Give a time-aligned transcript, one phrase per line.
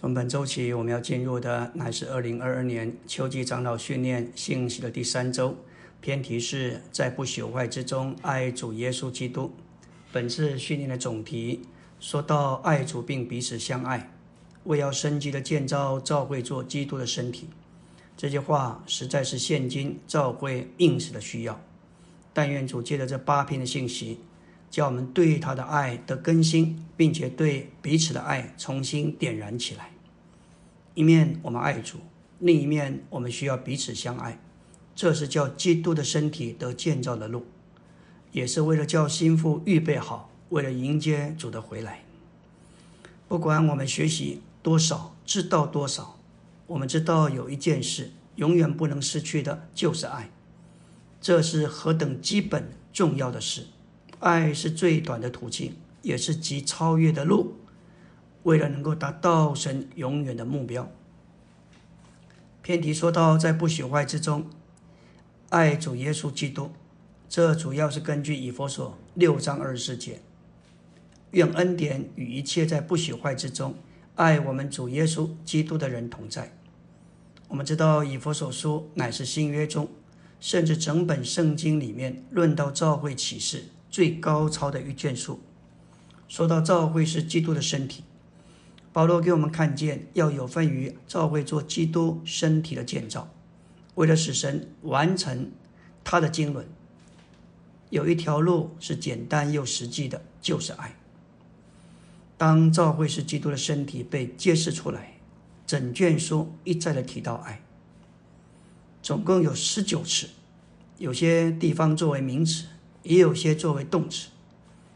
[0.00, 5.56] 从本周起，我们要进入的乃是二零二二年秋季长老训练信息的第三周。
[6.00, 9.50] 偏题是在不朽坏之中爱主耶稣基督。
[10.12, 11.62] 本次训练的总题
[11.98, 14.08] 说到爱主并彼此相爱，
[14.62, 17.48] 为要升级的建造教会做基督的身体。
[18.16, 21.60] 这句话实在是现今教会应时的需要。
[22.32, 24.20] 但愿主借着这八篇的信息，
[24.70, 29.90] 叫我们对他的爱的更新，并且对彼此的爱重新点燃起来。
[30.94, 31.98] 一面我们爱主，
[32.38, 34.40] 另一面我们需要彼此相爱。
[34.94, 37.46] 这是叫基督的身体得建造的路，
[38.32, 42.04] 也是为了叫心腹预备好，为了迎接主的回来。
[43.28, 46.18] 不管我们学习多少，知道多少，
[46.66, 50.30] 我们知道有一件事永远不能失去的，就是爱。
[51.20, 53.66] 这是何等基本重要的事！
[54.20, 57.56] 爱是最短的途径，也是极超越的路。
[58.44, 60.90] 为了能够达到神永远的目标，
[62.62, 64.48] 偏题说到在不朽坏之中。
[65.50, 66.70] 爱主耶稣基督，
[67.28, 70.20] 这主要是根据以佛所六章二十四节。
[71.32, 73.74] 愿恩典与一切在不朽坏之中
[74.14, 76.56] 爱我们主耶稣基督的人同在。
[77.48, 79.88] 我们知道以佛所书乃是新约中，
[80.40, 85.40] 甚至整本圣经里面论到召会启示最高超的一卷书。
[86.28, 88.04] 说到召会是基督的身体，
[88.92, 93.32] 保罗给我们看见要有份于召会做基督身体的建造。
[93.94, 95.50] 为了使神完成
[96.04, 96.66] 他的经纶，
[97.90, 100.94] 有一条路是简单又实际的，就是爱。
[102.36, 105.14] 当教会是基督的身体被揭示出来，
[105.66, 107.62] 整卷书一再的提到爱，
[109.02, 110.28] 总共有十九次，
[110.98, 112.66] 有些地方作为名词，
[113.08, 114.28] 也有些作为动词，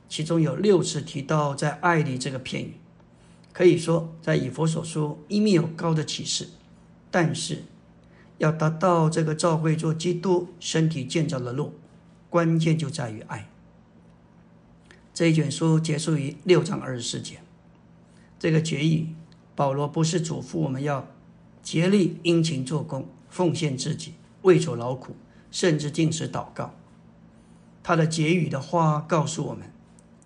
[0.08, 2.74] 其中有六次提到在爱里这个片语，
[3.52, 6.48] 可以说在以佛所说，一面有高的启示，
[7.10, 7.64] 但是。
[8.38, 11.74] 要达到这个教会做基督身体建造的路，
[12.28, 13.48] 关键就在于爱。
[15.14, 17.38] 这一卷书结束于六章二十四节，
[18.40, 19.14] 这个决议，
[19.54, 21.06] 保罗不是嘱咐我们要
[21.62, 25.14] 竭力殷勤做工，奉献自己，为主劳苦，
[25.52, 26.74] 甚至进食祷告。
[27.82, 29.70] 他的结语的话告诉我们，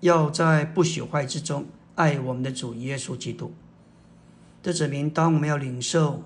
[0.00, 3.52] 要在不朽坏之中爱我们的主耶稣基督。
[4.62, 6.22] 这指明，当我们要领受。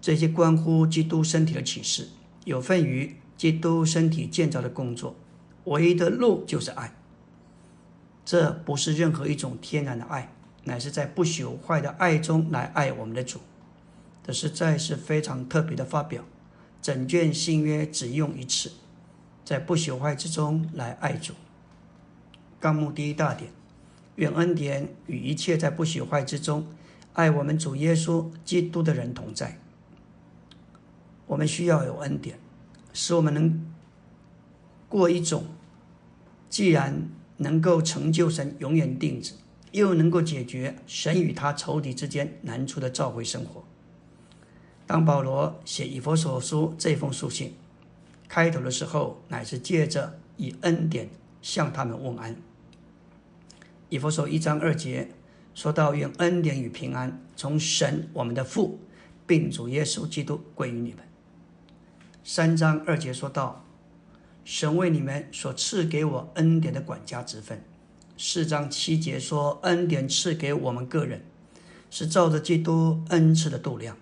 [0.00, 2.10] 这些关乎基督身体的启示，
[2.44, 5.16] 有份于基督身体建造的工作，
[5.64, 6.94] 唯一的路就是爱。
[8.22, 10.30] 这不是任何一种天然的爱，
[10.64, 13.40] 乃是在不朽坏的爱中来爱我们的主。
[14.22, 16.22] 这实在是非常特别的发表。
[16.82, 18.72] 整卷新约只用一次，
[19.44, 21.34] 在不朽坏之中来爱主。
[22.58, 23.50] 纲目第一大点：
[24.16, 26.66] 愿恩典与一切在不朽坏之中
[27.12, 29.58] 爱我们主耶稣基督的人同在。
[31.26, 32.38] 我们需要有恩典，
[32.92, 33.66] 使我们能
[34.88, 35.44] 过一种
[36.48, 39.34] 既然能够成就神永远定旨，
[39.72, 43.64] 又能够解决神与他仇敌之间难处的召会生活。
[44.86, 47.54] 当保罗写以佛所书这封书信
[48.34, 51.08] 开头的时候，乃是借着以恩典
[51.40, 52.34] 向他们问安。
[53.90, 55.12] 以佛所一章二节
[55.54, 58.80] 说到：“愿恩典与平安从神我们的父，
[59.24, 61.04] 并主耶稣基督归于你们。”
[62.24, 63.64] 三章二节说到，
[64.44, 67.62] 神为你们所赐给我恩典的管家之分。
[68.16, 71.24] 四章七节说，恩典赐给我们个人，
[71.88, 73.96] 是照着基督恩赐的度量。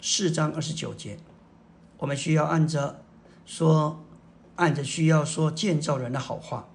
[0.00, 1.18] 四章二十九节，
[1.98, 3.02] 我们需要按着
[3.46, 4.04] 说，
[4.56, 6.68] 按着需要说建造人的好话，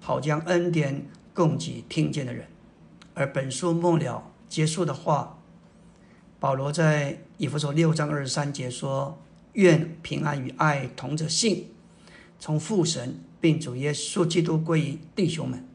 [0.00, 2.46] 好将恩典供给听见的人。
[3.12, 5.38] 而本书末了结束的话，
[6.38, 9.18] 保罗在以弗所六章二十三节说。
[9.54, 11.72] 愿平安与爱同着信，
[12.38, 15.66] 从父神并主耶稣基督归于弟兄们。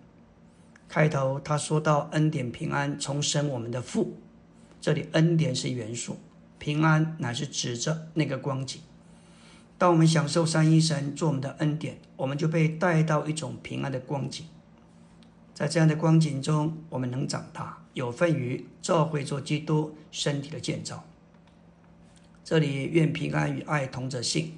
[0.88, 4.16] 开头他说到恩典平安从神我们的父，
[4.80, 6.18] 这里恩典是元素，
[6.58, 8.80] 平安乃是指着那个光景。
[9.78, 14.46] 当我们享受三一神做我们的恩典，我们就被带到一种平安的光景。
[15.54, 21.04] 在这样的光景中，我们能长大，有份于教会做基督身体的建造。
[22.44, 24.58] 这里愿平安与爱同着信，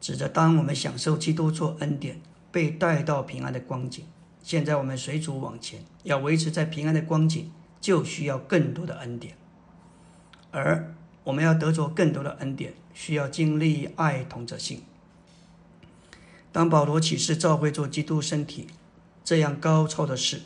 [0.00, 4.04] 指着当我们享受基督做恩典，被带到平安的光景。
[4.42, 7.50] 现在我们随主往前，要维持在平安的光景，
[7.80, 9.36] 就需要更多的恩典。
[10.50, 10.94] 而
[11.26, 14.82] 我们要得着更多的恩典，需要经历爱同着信。
[16.52, 18.68] 当保罗启示召会做基督身体
[19.24, 20.42] 这样高超的事，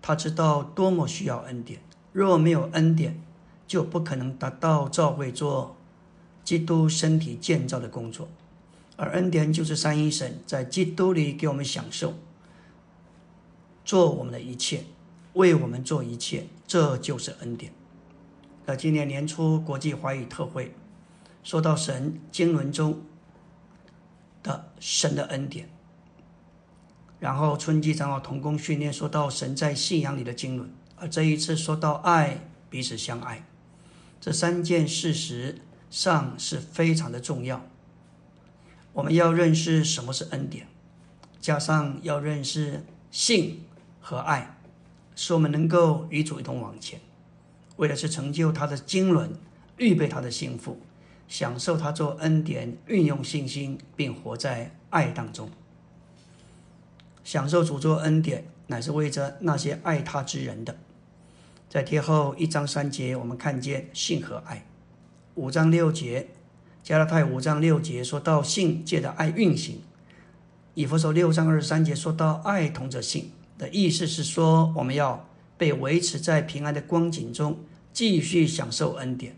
[0.00, 1.80] 他知道多么需要恩典。
[2.12, 3.22] 若没有恩典，
[3.66, 5.76] 就不可能达到教会做
[6.42, 8.26] 基督身体建造的工作。
[8.96, 12.14] 而恩典就是三一神在基督里给我们享受，
[13.84, 14.84] 做我们的一切，
[15.34, 17.72] 为我们做一切，这就是恩典。
[18.64, 20.74] 那今年年初国际华语特会
[21.42, 23.02] 说到神经纶中
[24.42, 25.68] 的神的恩典，
[27.18, 33.44] 然后春季长老同工训练说到神在信仰里的经纶，而这一次说到爱彼此相爱，
[34.20, 35.60] 这三件事实
[35.90, 37.64] 上是非常的重要。
[38.92, 40.68] 我们要认识什么是恩典，
[41.40, 43.64] 加上要认识性
[44.00, 44.56] 和爱，
[45.16, 47.00] 使我们能够与主一同往前。
[47.82, 49.30] 为的是成就他的经纶，
[49.76, 50.78] 预备他的幸福，
[51.26, 55.50] 享受他做恩典，运用信心，并活在爱当中。
[57.24, 60.76] 享受主做恩典，乃是为着那些爱他之人的。
[61.68, 64.58] 在贴后一章三节，我们看见性和爱；
[65.34, 66.28] 五章六节，
[66.84, 69.78] 加拉太五章六节说到性借着爱运行；
[70.74, 77.58] 以弗所六章二十三节说到爱同着性的意思是说，我们要被维持在平安的光景中。
[77.92, 79.36] 继续享受恩典，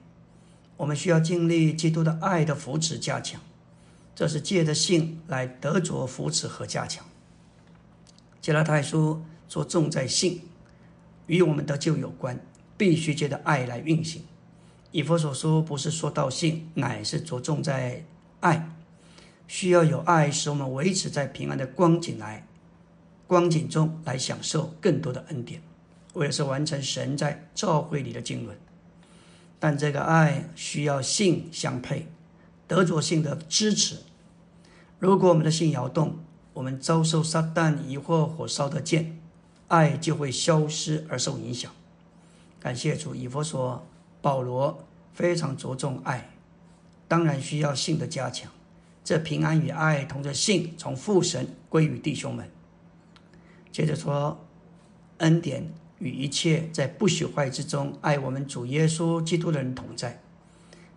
[0.77, 3.41] 我们需要经历基督的爱的扶持加强，
[4.15, 7.05] 这是借着信来得着扶持和加强。
[8.41, 10.43] 加拉太书说重在信，
[11.27, 12.39] 与我们的救有关，
[12.77, 14.23] 必须借着爱来运行。
[14.93, 18.05] 以佛所说不是说到信，乃是着重在
[18.39, 18.71] 爱，
[19.49, 22.47] 需要有爱使我们维持在平安的光景来
[23.27, 25.61] 光景中来享受更多的恩典。
[26.14, 28.56] 为的是完成神在教会里的经纶，
[29.61, 32.08] 但这个爱需要性相配，
[32.66, 33.99] 得着性的支持。
[34.99, 36.19] 如果我们的性摇动，
[36.52, 39.20] 我们遭受撒旦疑惑火烧的箭，
[39.69, 41.70] 爱就会消失而受影响。
[42.60, 43.87] 感谢主，以佛所
[44.22, 46.31] 保罗非常着重爱，
[47.08, 48.50] 当然需要性的加强。
[49.02, 52.49] 这平安与爱同着性，从父神归于弟兄们。
[53.72, 54.38] 接着说
[55.19, 55.75] 恩典。
[55.99, 60.20] 与一切在不朽坏之中爱我们主耶稣基督的人同在，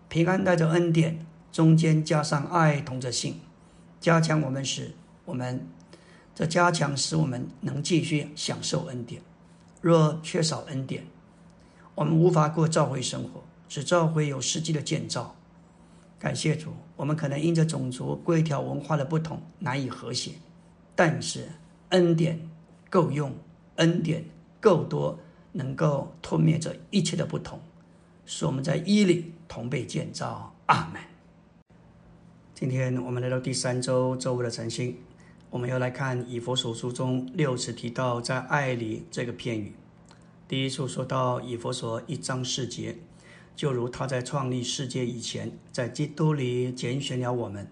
[0.09, 3.39] 平安带着恩典，中间加上爱同着信，
[3.99, 4.93] 加强我们使
[5.25, 5.67] 我们
[6.33, 9.21] 这加强使我们能继续享受恩典。
[9.81, 11.05] 若缺少恩典，
[11.95, 15.35] 我们无法过召会生活，只召会有实际的建造。
[16.19, 20.31] 感谢主，我们可能因着种族、规条、文化的不同难以和谐，
[20.95, 21.47] 但是
[21.89, 22.49] 恩典
[22.89, 23.31] 够用，
[23.75, 24.25] 恩典。
[24.59, 25.19] 够多，
[25.53, 27.59] 能够吞灭这一切的不同，
[28.25, 30.53] 使我们在伊里同被建造。
[30.67, 31.01] 阿门。
[32.53, 34.97] 今天我们来到第三周周五的晨星，
[35.49, 39.73] 我们要来看以佛所书中六次提到在爱里这个片语。
[40.45, 42.97] 第一处说到以佛所一章四节，
[43.55, 47.65] 就如他在创立世界以前，在基督里拣选了我们，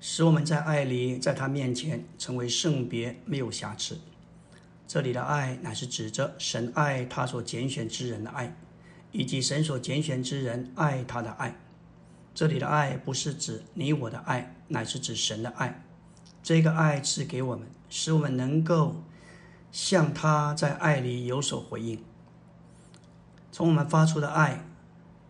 [0.00, 3.98] 使我们在爱里，在他面前成为圣别，没有瑕疵。
[4.86, 8.54] 这里的爱乃是指着神爱他所拣选之人的爱，
[9.12, 11.56] 以及神所拣选之人爱他的爱。
[12.34, 15.84] 这里的爱不是指你我的爱，乃是指神的爱。
[16.42, 18.96] 这个爱赐给我们，使我们能够
[19.72, 22.04] 向他在爱里有所回应。
[23.50, 24.66] 从我们发出的爱，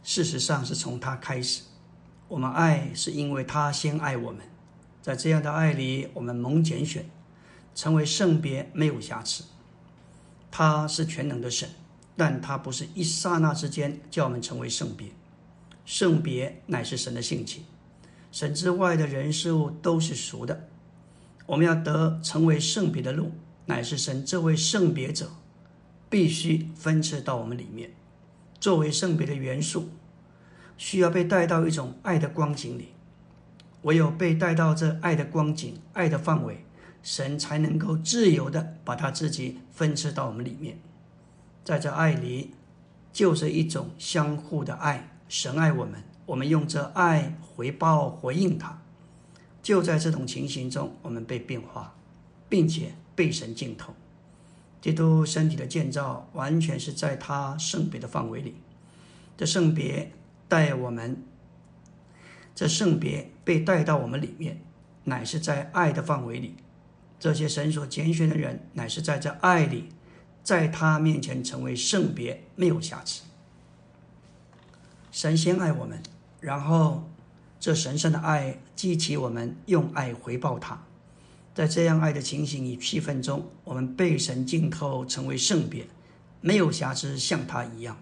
[0.03, 1.63] 事实上是从他开始。
[2.27, 4.41] 我们爱是因为他先爱我们，
[5.01, 7.08] 在这样的爱里，我们蒙拣选。
[7.74, 9.44] 成为圣别没有瑕疵，
[10.50, 11.69] 他是全能的神，
[12.16, 15.08] 但他不是一刹那之间叫我们成为圣别。
[15.84, 17.64] 圣别乃是神的性情，
[18.32, 20.69] 神之外的人事物都是俗的。
[21.46, 23.32] 我们要得成为圣别的路，
[23.66, 25.31] 乃是神这位圣别者
[26.08, 27.93] 必须分赐到我们里面。
[28.58, 29.90] 作为圣别的元素，
[30.78, 32.88] 需要被带到一种爱的光景里。
[33.82, 36.64] 唯有被带到这爱的光景、爱的范围。
[37.05, 40.79] 神才能够自由的把他自己分赐到我们里面，
[41.63, 42.55] 在这爱里，
[43.13, 45.11] 就是一种相互的爱。
[45.29, 48.81] 神爱我们，我们用这爱回报回应他。
[49.63, 51.94] 就在这种情形中，我们被变化，
[52.49, 53.94] 并且被神浸透。
[54.81, 58.55] 基督身体的建造完全是在他圣别的范围里。
[59.37, 60.11] 这圣别
[60.49, 61.23] 带我们，
[62.55, 64.61] 这圣别被带到我们里面，
[65.05, 66.55] 乃是在爱的范围里。
[67.24, 69.88] 这些神所拣选的人，乃是在这爱里，
[70.43, 73.22] 在他面前成为圣别，没有瑕疵。
[75.10, 76.02] 神先爱我们，
[76.38, 77.08] 然后
[77.58, 80.78] 这神圣的爱激起我们用爱回报他。
[81.54, 85.86] 在这样爱的情形与气氛中，我们被神浸透，成为圣别，
[86.43, 87.96] 没有瑕疵，像他一样。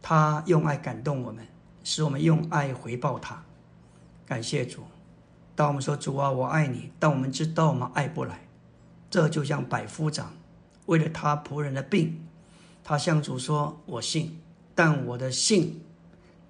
[0.00, 1.46] 他用爱感动我们，
[1.84, 3.44] 使我们用爱回报他。
[4.24, 4.84] 感谢主。
[5.56, 8.46] 当我们说主啊，我爱你，但我们知道我们爱不来。
[9.08, 10.34] 这就像百夫长
[10.84, 12.20] 为了他仆人的病，
[12.84, 14.38] 他向主说：“我信，
[14.74, 15.80] 但我的信，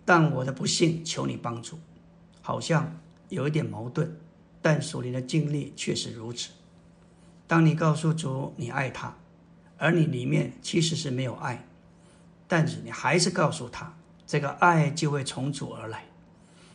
[0.04, 1.78] 但我的不信，求你帮助。”
[2.42, 2.98] 好像
[3.28, 4.18] 有一点矛盾，
[4.60, 6.50] 但属灵的经历确实如此。
[7.46, 9.16] 当你告诉主你爱他，
[9.78, 11.64] 而你里面其实是没有爱，
[12.48, 13.94] 但是你还是告诉他，
[14.26, 16.06] 这个爱就会从主而来。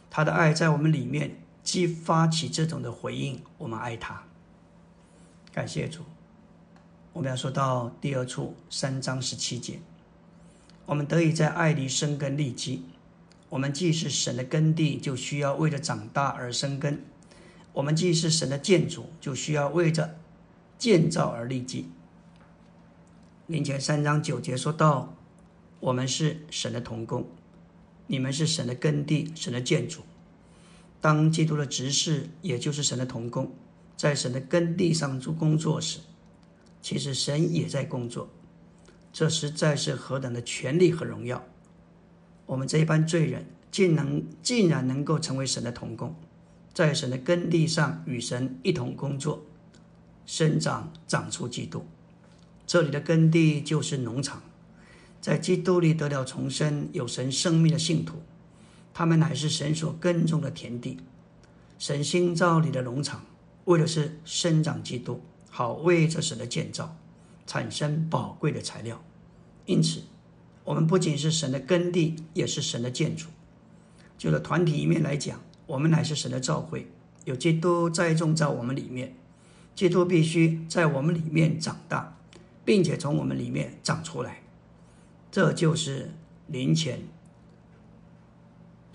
[0.10, 4.24] 他的爱在我们里面激发起这种的回应，我们爱他。
[5.54, 6.02] 感谢主。
[7.14, 9.80] 我们要说到第二处三章十七节，
[10.86, 12.86] 我们得以在爱里生根立基。
[13.50, 17.00] 我们既是神的耕地，就需要为了长大而生根；
[17.74, 20.18] 我们既是神的建筑，就需要为着
[20.78, 21.90] 建造而立基。
[23.48, 25.14] 林前三章九节说到，
[25.82, 27.28] 我们是神的同工，
[28.08, 30.04] 你们是神的耕地、神的建筑。
[31.02, 33.52] 当基督的执事，也就是神的同工，
[33.98, 36.00] 在神的根地上做工作时，
[36.82, 38.30] 其实神也在工作。
[39.12, 41.44] 这实在是何等的权力和荣耀！
[42.46, 46.16] 我们这一班罪人，竟能竟然能够成为神的同工，
[46.74, 49.44] 在神的根地上与神一同工作，
[50.26, 51.84] 生长长出基督。
[52.66, 54.42] 这里的耕地就是农场，
[55.20, 58.22] 在基督里得了重生、有神生命的信徒，
[58.94, 60.98] 他们乃是神所耕种的田地。
[61.78, 63.26] 神新造里的农场，
[63.66, 66.96] 为的是生长基督，好为这神的建造
[67.48, 69.04] 产生宝贵的材料。
[69.66, 70.02] 因此，
[70.64, 73.28] 我们不仅是神的耕地，也是神的建筑。
[74.18, 76.88] 就是团体一面来讲，我们乃是神的召会，
[77.26, 79.16] 有基督栽种在我们里面，
[79.74, 82.18] 基督必须在我们里面长大。
[82.64, 84.44] 并且从我们里面长出来，
[85.32, 86.12] 这就是
[86.46, 87.00] 灵前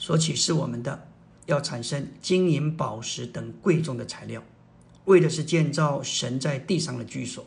[0.07, 1.09] 所启示我们的，
[1.47, 4.41] 要产生金银宝石等贵重的材料，
[5.07, 7.45] 为的是建造神在地上的居所。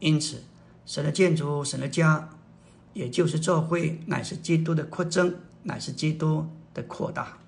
[0.00, 0.42] 因此，
[0.84, 2.28] 神的建筑、神的家，
[2.92, 7.38] 也就是教会，乃是基督的扩增，乃是基督的扩大。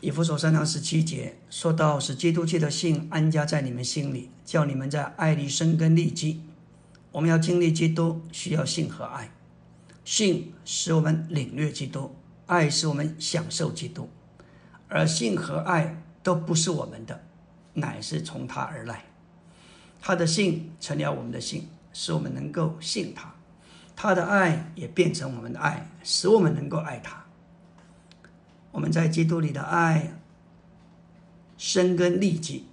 [0.00, 6.40] 以弗所三章十七节说到：“使基督借的信安家在你们心里，叫你们在爱里生根立基。”
[7.12, 9.30] 我们要经历基督，需要信和爱。
[10.04, 12.14] 信使我们领略基督，
[12.46, 14.08] 爱使我们享受基督。
[14.88, 17.24] 而信和爱都不是我们的，
[17.72, 19.06] 乃是从他而来。
[20.00, 23.30] 他的信成了我们的信，使我们能够信他；
[23.96, 27.24] 他的爱也变成我们的爱，使我们能够爱他。
[28.70, 30.18] 我们在基督里的爱
[31.56, 32.66] 生根立基，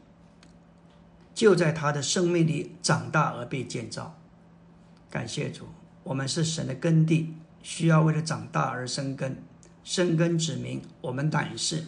[1.34, 4.18] 就在他的生命里长大而被建造。
[5.10, 5.68] 感谢主，
[6.03, 9.43] 我们是神的根地，需要为了长大而生根。
[9.84, 11.86] 生根指明我们乃是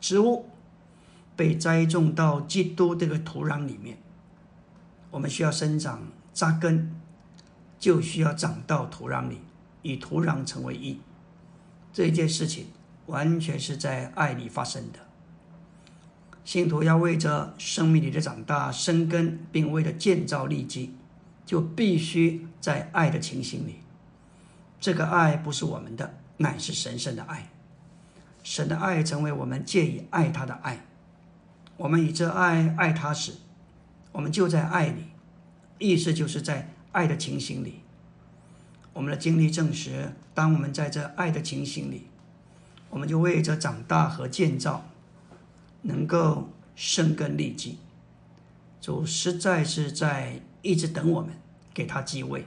[0.00, 0.46] 植物，
[1.34, 3.98] 被栽种到基督这个土壤里面。
[5.10, 6.94] 我们需要生长扎根，
[7.78, 9.40] 就需要长到土壤里，
[9.82, 11.00] 与土壤成为一。
[11.92, 12.66] 这件事情。
[13.06, 15.00] 完全是在爱里发生的。
[16.44, 20.94] 信徒要为着生命里的长大生根，并为了建造立基，
[21.44, 23.76] 就必须在爱的情形里。
[24.80, 27.50] 这个爱不是我们的，乃是神圣的爱。
[28.42, 30.84] 神的爱成为我们借以爱他的爱。
[31.76, 33.34] 我们以这爱爱他时，
[34.12, 35.04] 我们就在爱里。
[35.78, 37.80] 意思就是在爱的情形里。
[38.92, 42.06] 我们的经历证实，当我们在这爱的情形里。
[42.90, 44.84] 我们就为着长大和建造，
[45.80, 47.78] 能够生根立基。
[48.80, 51.34] 主实在是在一直等我们，
[51.74, 52.46] 给他机会，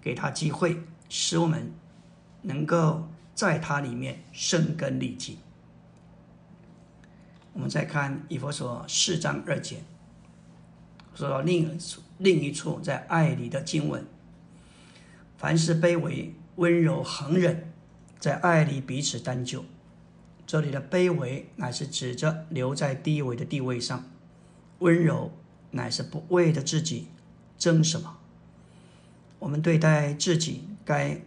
[0.00, 1.72] 给他机会，使我们
[2.42, 5.38] 能够在他里面生根立基。
[7.52, 9.82] 我们再看以佛所四章二节，
[11.14, 14.06] 说到另一处另一处在爱里的经文：
[15.36, 17.68] 凡是卑微、温柔、恒忍。
[18.18, 19.64] 在爱里彼此担救，
[20.46, 24.08] 这里的卑微乃是指着留在低微的地位上，
[24.78, 25.32] 温柔
[25.72, 27.08] 乃是不为的自己
[27.62, 28.18] 争什么。
[29.38, 31.20] 我们对待自己该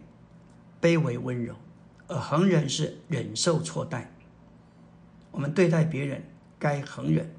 [0.82, 1.54] 卑微温柔，
[2.08, 4.12] 而恒忍是忍受错待。
[5.30, 6.22] 我们对待别人
[6.58, 7.34] 该恒忍，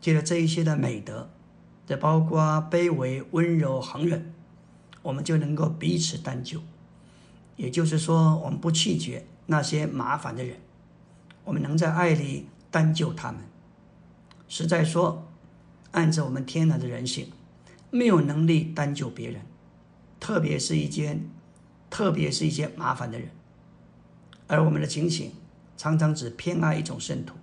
[0.00, 1.28] 借着这一些的美德，
[1.86, 4.32] 这包括卑微、温柔、恒忍，
[5.02, 6.62] 我们就能够彼此担救。
[7.56, 10.56] 也就是说，我们不拒绝那些麻烦的人，
[11.44, 13.42] 我们能在爱里担救他们。
[14.48, 15.28] 实在说，
[15.90, 17.30] 按照我们天然的人性，
[17.90, 19.42] 没有能力担救别人，
[20.20, 21.30] 特别是一件
[21.88, 23.30] 特别是一些麻烦的人。
[24.46, 25.32] 而我们的情形
[25.76, 27.34] 常常只偏爱一种圣徒，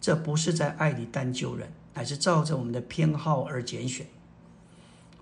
[0.00, 4.06] 这不是在爱里单救人，乃是照着我们的偏好而拣选。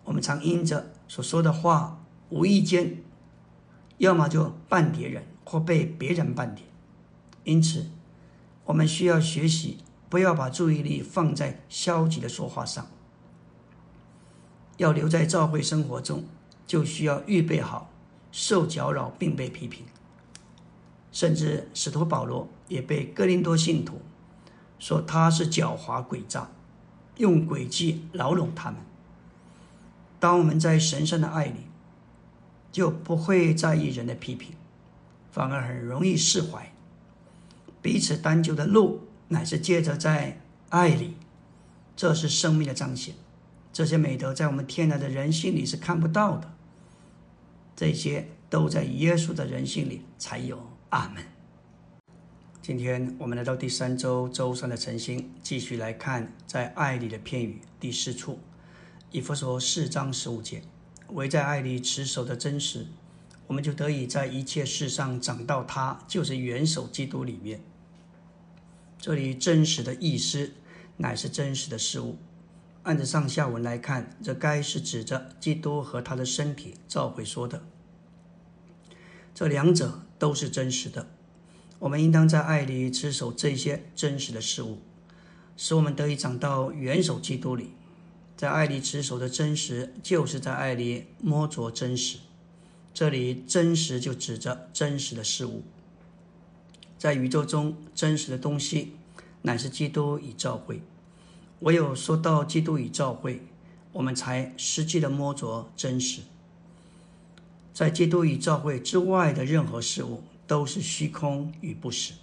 [0.05, 3.03] 我们常因着所说的话，无意间
[3.99, 6.65] 要么就绊别人，或被别人绊跌。
[7.45, 7.87] 因此，
[8.65, 9.79] 我们需要学习，
[10.09, 12.87] 不要把注意力放在消极的说话上。
[14.79, 16.25] 要留在教会生活中，
[16.67, 17.91] 就需要预备好
[18.33, 19.85] 受搅扰并被批评。
[21.13, 24.01] 甚至使徒保罗也被哥林多信徒
[24.79, 26.49] 说他是狡猾诡诈，
[27.17, 28.81] 用诡计牢笼他们。
[30.21, 31.67] 当我们在神圣的爱里，
[32.71, 34.55] 就不会在意人的批评，
[35.33, 36.73] 反而很容易释怀。
[37.81, 41.15] 彼此单就的路，乃是借着在爱里，
[41.97, 43.15] 这是生命的彰显。
[43.79, 46.53] 这些美德在我们天然的人性里是看不到的，
[47.77, 50.69] 这些都在耶稣的人性里才有。
[50.89, 51.23] 阿门。
[52.61, 58.41] 今天我们来到第三周周三的晨星，继续来看在爱里的片语第四处，
[59.13, 60.61] 以弗所四章十五节，
[61.11, 62.85] 唯在爱里持守的真实，
[63.47, 67.61] 我们就得以在一切事上长到他就是元首基督里面。
[68.99, 70.51] 这里真实的意思
[70.97, 72.19] 乃是真实的事物。
[72.89, 77.63] 按着上下文来看，这该是指着基督和他的身体召会说的。
[79.35, 81.07] 这两者都是真实的，
[81.81, 84.79] 我们应当在爱里持守这些真实的事物，
[85.55, 87.73] 使我们得以长到元首基督里。
[88.39, 92.17] 在爱里持守的真实，就是在爱里摸着真实。
[92.95, 95.63] 这里真实就指着真实的事物，
[96.97, 98.95] 在宇宙中真实的东西，
[99.43, 100.81] 乃是基督与教会。
[101.61, 103.43] 唯有说到基督与教会，
[103.93, 106.23] 我们才实际的摸着真实。
[107.75, 112.15] 在基督与教会之外的任何事物都是虚空与不实。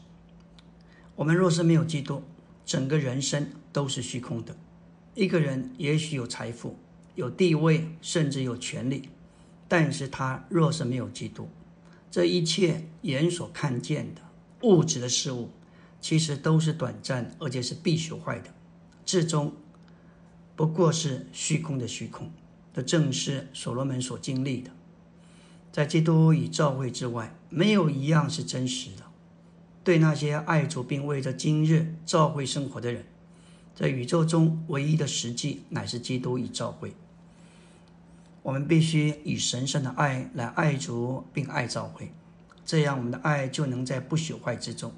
[1.15, 2.21] 我们若是没有基督，
[2.65, 4.55] 整个人生都是虚空的。
[5.13, 6.77] 一个人也许有财富、
[7.15, 9.07] 有地位，甚至有权利，
[9.67, 11.47] 但是他若是没有基督，
[12.11, 14.21] 这一切眼所看见的
[14.63, 15.49] 物质的事物，
[16.01, 18.53] 其实都是短暂，而且是必须坏的，
[19.05, 19.53] 至终
[20.55, 22.31] 不过是虚空的虚空。
[22.73, 24.71] 这正是所罗门所经历的。
[25.71, 29.03] 在基督与教会之外，没有一样是真实的。
[29.83, 33.05] 对那些爱主并为着今日教会生活的人，
[33.75, 36.93] 在宇宙中唯一的实际乃是基督与教会。
[38.41, 42.11] 我们必须以神圣的爱来爱主并爱教会，
[42.65, 44.91] 这样我们的爱就能在不朽坏之中。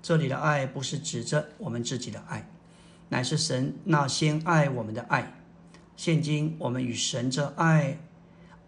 [0.00, 2.48] 这里的爱不是指着我们自己的爱，
[3.12, 5.34] 乃是神那先爱我们的爱。
[5.96, 7.98] 现今我们与神这爱。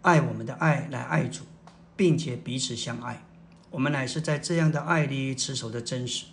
[0.03, 1.45] 爱我们的爱来爱主，
[1.95, 3.25] 并且彼此相爱。
[3.71, 6.27] 我们乃是在这样的爱里持守的真实，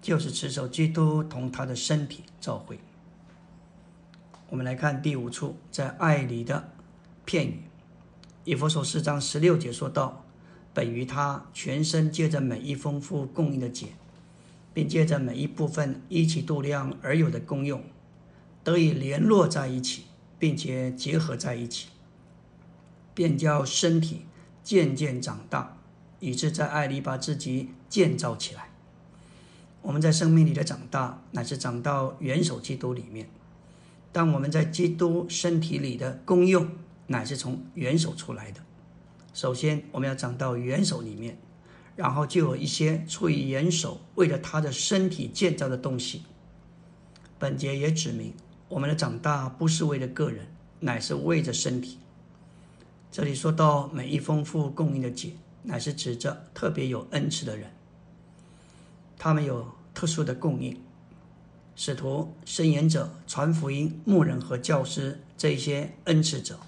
[0.00, 2.78] 就是持守基督同他的身体召会。
[4.48, 6.70] 我们来看第五处在爱里的
[7.24, 7.64] 片语，
[8.44, 10.24] 以弗所四章十六节说到
[10.72, 13.88] ：“本于他全身借着每一丰富供应的节，
[14.72, 17.82] 并借着每一部分一起度量而有的功用，
[18.62, 20.04] 得以联络在一起，
[20.38, 21.88] 并且结合在一起。”
[23.12, 24.24] 便叫身体
[24.62, 25.76] 渐渐长大，
[26.20, 28.70] 以致在爱里把自己建造起来。
[29.82, 33.28] 我们在生命里的长大，乃是长到元首基督里面。
[34.12, 36.68] 当我们在基督身体里的功用，
[37.08, 38.60] 乃是从元首出来的。
[39.34, 41.36] 首先，我们要长到元首里面，
[41.96, 46.22] 然后就有一些出于严守为了他的身体建造的东西。
[47.38, 48.34] 本节也指明，
[48.68, 50.46] 我们的长大不是为了个人，
[50.80, 51.98] 乃是为着身体。
[53.10, 57.70] 这里说到每一丰富供应的解，乃是指着特别有恩赐的人，
[59.18, 60.80] 他们有特殊的供应。
[61.76, 66.58] 使徒、申言者、传福音、牧人和教师这些恩赐者，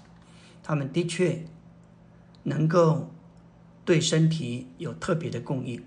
[0.63, 1.45] 他们的确
[2.41, 3.12] 能够
[3.85, 5.83] 对身体有特别的供应。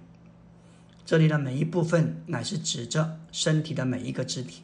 [1.05, 4.63] 这里的每一部分，乃是指着身体的每一个肢体，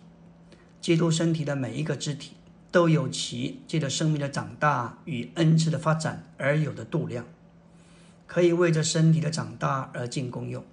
[0.81, 2.33] 基督身体的每一个肢体。
[2.73, 7.27] 都有其借着生命的长大与恩赐的发展而有的度量，
[8.27, 10.64] 可以为着身体的长大而尽功用。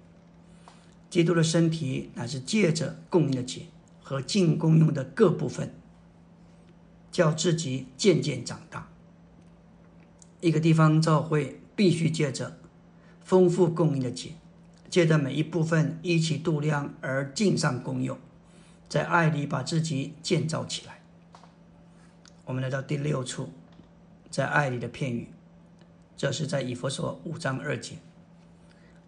[1.10, 3.66] 基督的身体乃是借着供应的节
[4.02, 5.74] 和尽功用的各部分，
[7.12, 8.88] 叫自己渐渐长大。
[10.40, 12.58] 一个地方教会必须借着
[13.24, 14.32] 丰富供应的节，
[14.90, 18.18] 借着每一部分一起度量而尽上功用，
[18.86, 21.00] 在爱里把自己建造起来。
[22.44, 23.48] 我们来到第六处，
[24.30, 25.30] 在爱里的片语，
[26.18, 27.96] 这是在以佛所五章二节。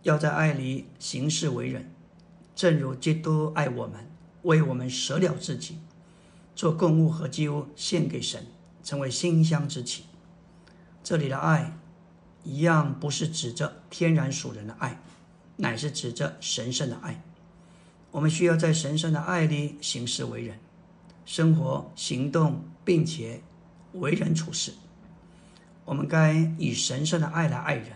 [0.02, 1.90] 要在爱里行事为人，
[2.56, 4.10] 正如基督爱我们，
[4.44, 5.76] 为我们舍了自己，
[6.56, 8.46] 做供物和祭物献给神，
[8.82, 10.04] 成为馨香之气。
[11.04, 11.76] 这里的爱，
[12.44, 15.00] 一样不是指着天然属人的爱，
[15.56, 17.22] 乃是指着神圣的爱。
[18.10, 20.58] 我们需要在神圣的爱里行事为人，
[21.24, 23.40] 生活、行动，并且
[23.92, 24.74] 为人处事。
[25.84, 27.88] 我们该以神圣的爱来爱人。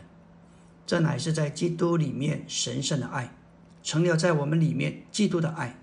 [0.87, 3.33] 这乃是在基督里面神圣的爱，
[3.83, 5.77] 成了在我们里面基督的爱。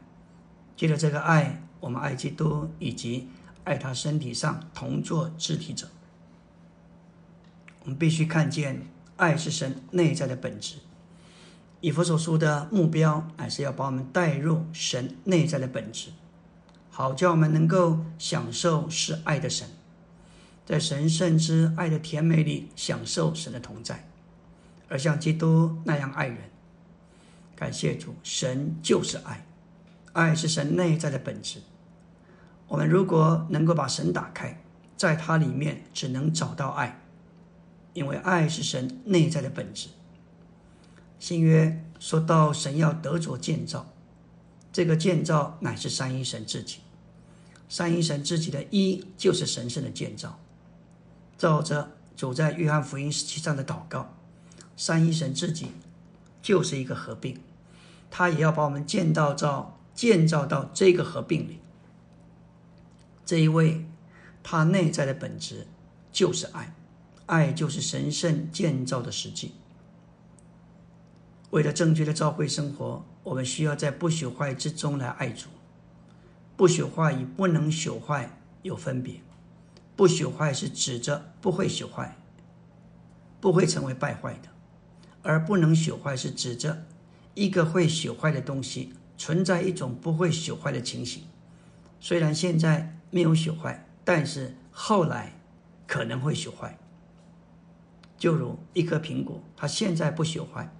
[0.78, 3.28] 借着这个爱，我们爱基督，以及
[3.66, 5.88] 爱他身体上同作肢体者。
[7.84, 8.82] 我们必须看见，
[9.18, 10.78] 爱是神内在的本质。
[11.82, 16.12] 以弗所书的目标，乃是要把我们带入神内在的本质，
[16.90, 19.68] 好叫我们能够享受是爱的神，
[20.66, 24.08] 在神圣之爱的甜美里享受神的同在。
[24.88, 26.38] 而像基督那样爱人，
[27.56, 29.46] 感谢主，神就是爱，
[30.14, 31.60] 爱是神内在的本质。
[32.68, 34.64] 我们如果能够把神打开，
[34.96, 37.02] 在它里面只能找到爱，
[37.94, 39.90] 因为爱是神内在的本质。
[41.20, 43.94] 新约说到神要得着建造，
[44.72, 46.80] 这个建造乃是三一神自己，
[47.70, 50.40] 三一神自己的一就是神圣的建造。
[51.38, 54.14] 照着主在约翰福音十七章的祷告。
[54.76, 55.68] 三一神自己
[56.42, 57.40] 就是一个合并，
[58.10, 61.60] 他也要把我们建造到建造到这个合并里。
[63.26, 63.86] 这一位，
[64.42, 65.68] 他内在的本质
[66.12, 66.74] 就是爱，
[67.26, 69.54] 爱就是神圣建造的实际。
[71.52, 75.48] 为了正确的教会生活，我们需要在不朽坏之中来爱主。
[76.56, 79.22] 不朽坏与不能朽坏有分别，
[79.96, 82.18] 不朽坏是指着不会朽坏，
[83.40, 84.50] 不会成为败坏的。
[85.22, 86.86] 而不能朽坏，是指着
[87.34, 91.24] 一个会朽坏的东西存在一种不会朽坏的情形。
[92.00, 95.40] 虽然现在没有朽坏，但是后来
[95.88, 96.78] 可能会朽坏。
[98.24, 100.74] 就如一颗苹果，它现在不朽坏，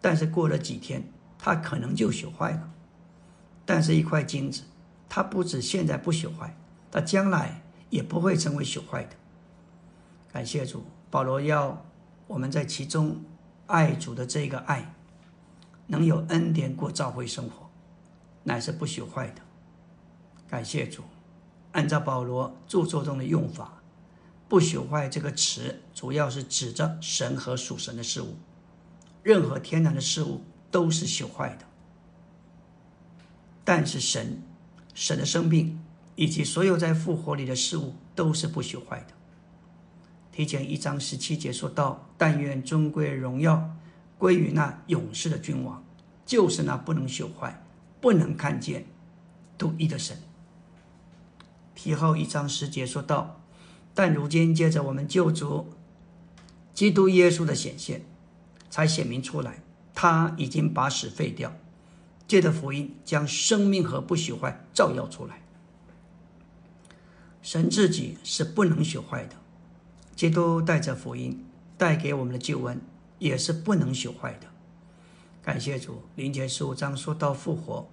[0.00, 1.02] 但是过了几天，
[1.36, 2.70] 它可能就朽坏了。
[3.66, 4.62] 但是，一块金子，
[5.08, 6.56] 它不止现在不朽坏，
[6.92, 9.16] 它将来也不会成为朽坏的。
[10.32, 11.84] 感谢主，保罗要
[12.28, 13.20] 我们在其中。
[13.66, 14.94] 爱主的这个爱，
[15.88, 17.68] 能有恩典过教会生活，
[18.44, 19.42] 乃是不朽坏的。
[20.46, 21.02] 感谢主，
[21.72, 23.82] 按照保罗著作中的用法
[24.48, 28.36] ，“不朽坏”这个词，主要是指着神和属神的事物。
[29.22, 31.64] 任何天然的事物都是朽坏的，
[33.64, 34.42] 但是神、
[34.92, 35.82] 神的生命
[36.14, 39.14] 以及所有在复活里的事物都是不朽坏的。
[40.30, 43.70] 提前一章十七节说到：“但愿尊贵荣耀
[44.18, 45.82] 归于那勇士的君王，
[46.26, 47.62] 就是那不能朽坏、
[48.00, 48.84] 不能看见、
[49.56, 50.18] 独一的神。”
[51.74, 53.40] 提后一章十节说到
[53.94, 55.72] ：“但如今借着我们救主
[56.74, 58.04] 基督耶稣的显现，
[58.68, 59.62] 才显明出来，
[59.94, 61.56] 他已经把死废掉，
[62.26, 65.40] 借着福音将生命和不朽坏照耀出来。
[67.40, 69.36] 神自己是不能朽坏的。”
[70.16, 71.44] 基督带着福音
[71.76, 72.80] 带给我们的救恩，
[73.18, 74.46] 也是不能朽坏的。
[75.42, 77.88] 感谢主，灵前十五章说到复活，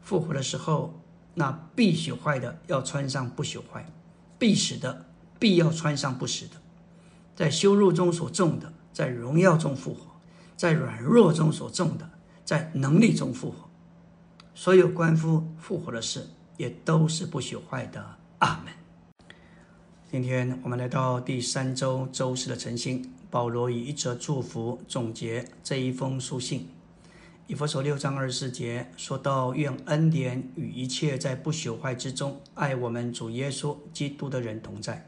[0.00, 1.00] 复活的时候，
[1.34, 3.84] 那必朽坏的要穿上不朽坏，
[4.38, 5.05] 必死的
[5.38, 6.52] 必要穿上不死的。
[7.34, 10.06] 在羞辱中所种的，在荣耀中复活；
[10.56, 12.10] 在软弱中所种的，
[12.44, 13.68] 在能力中复活。
[14.54, 18.16] 所有关乎复活的事，也都是不朽坏的。
[18.38, 18.72] 阿门。
[20.10, 26.68] 今天我们来到第三周周四的晨星，保罗以一则祝福总结这一封书信。
[27.46, 35.06] 以弗所六章二十四节说到：“愿恩典与一切在不朽坏之中爱我们主耶稣基督的人同在。”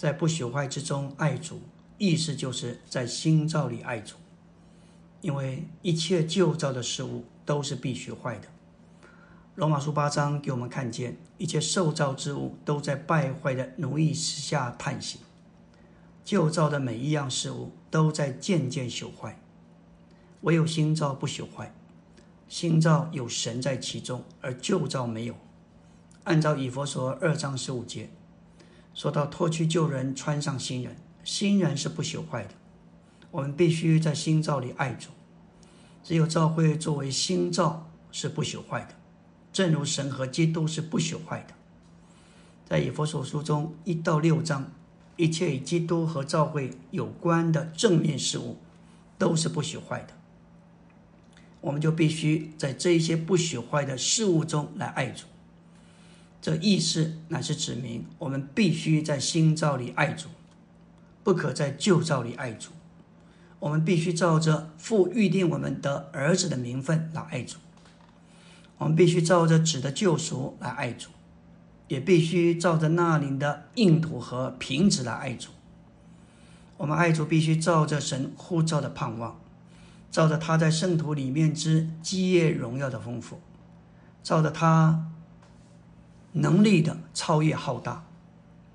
[0.00, 1.60] 在不朽坏之中爱主，
[1.98, 4.16] 意思就是在新造里爱主，
[5.20, 8.48] 因为一切旧造的事物都是必须坏的。
[9.56, 15.18] 罗马书八章给我们看见，一切受造之物都在败坏的奴役之下叹息，
[16.24, 19.38] 旧造的每一样事物都在渐渐朽坏，
[20.40, 21.74] 唯有新造不朽坏。
[22.48, 25.34] 新造有神在其中，而旧造没有。
[26.24, 28.08] 按照以佛所二章十五节
[29.00, 32.50] 说到，脱去旧人，穿上新人，新人是不朽坏的。
[33.30, 35.08] 我们必须在新造里爱主，
[36.04, 38.88] 只有教会作为新造是不朽坏的。
[39.54, 41.54] 正如神和基督是不朽坏的，
[42.66, 44.70] 在以佛所书中一到六章，
[45.16, 48.58] 一切与基督和教会有关的正面事物，
[49.16, 50.08] 都是不朽坏的。
[51.62, 55.24] 我们就必须在这些不朽坏的事物中来爱主。
[56.40, 60.28] 这意思乃是指明，我们必须在新造里爱主，
[61.22, 62.70] 不可在旧造里爱主。
[63.58, 67.58] 我们必须照着父预定我们的儿子的名分来爱主。
[68.78, 71.10] 我们必须照着子的救赎来爱主，
[71.88, 75.50] 也必须照着那灵的硬土和平子来爱主。
[76.78, 79.38] 我们爱主必须照着神呼召的盼望，
[80.10, 83.38] 照着他在圣徒里面之基业荣耀的丰富，
[84.22, 85.09] 照着他
[86.32, 88.04] 能力的超越浩大。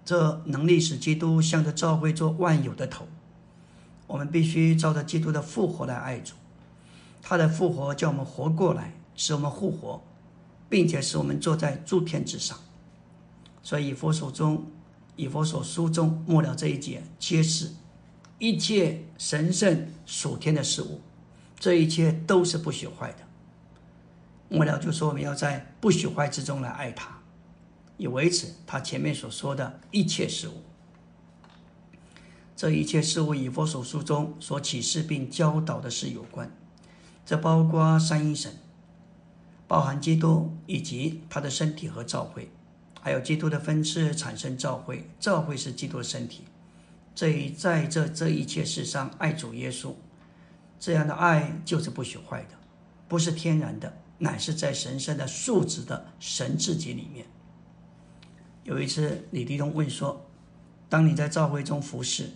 [0.04, 3.08] 这能力使基督向着教会做万有的头。
[4.08, 6.34] 我们必须照着基督的复活来爱主，
[7.22, 8.94] 他的复活叫我们活过来。
[9.18, 10.04] 使我们复活，
[10.68, 12.60] 并且使我们坐在诸天之上。
[13.64, 14.66] 所以，以佛手中，
[15.16, 17.72] 以佛所书中末了这一节，揭示
[18.40, 21.00] 一切神圣属天的事物，
[21.58, 23.20] 这一切都是不朽坏的。
[24.50, 27.15] 末了就说我们要在不朽坏之中来爱他，
[27.98, 30.64] 以维持他前面所说的一切事物。
[32.56, 36.50] 这一切事物，与佛所书中所启示并教导的事有关，
[37.26, 38.58] 这包括三一神。
[39.68, 42.52] 包含基督以及他的身体和教会，
[43.02, 46.44] 还有基督的分次产生教会，教会是基督的身体。
[47.16, 49.94] 这一在这这一切事上爱主耶稣，
[50.80, 52.56] 这样的爱就是不许坏的，
[53.08, 57.26] 不是天然的，乃是在神圣的素质的神自己里面。
[58.66, 60.26] 有一次李弟兄问说
[60.90, 62.32] ：“当你在教会中服侍，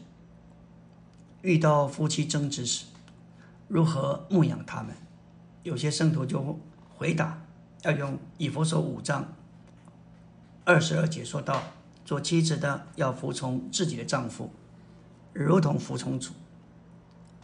[1.41, 2.85] 遇到夫妻争执时，
[3.67, 4.95] 如何牧养他们？”
[5.61, 6.57] 有些圣徒就。
[6.99, 7.41] 回答
[7.83, 9.33] 要用以佛所五章
[10.65, 11.63] 二十二节说到：
[12.03, 14.51] 做妻子的要服从自己的丈夫，
[15.31, 16.33] 如同服从主。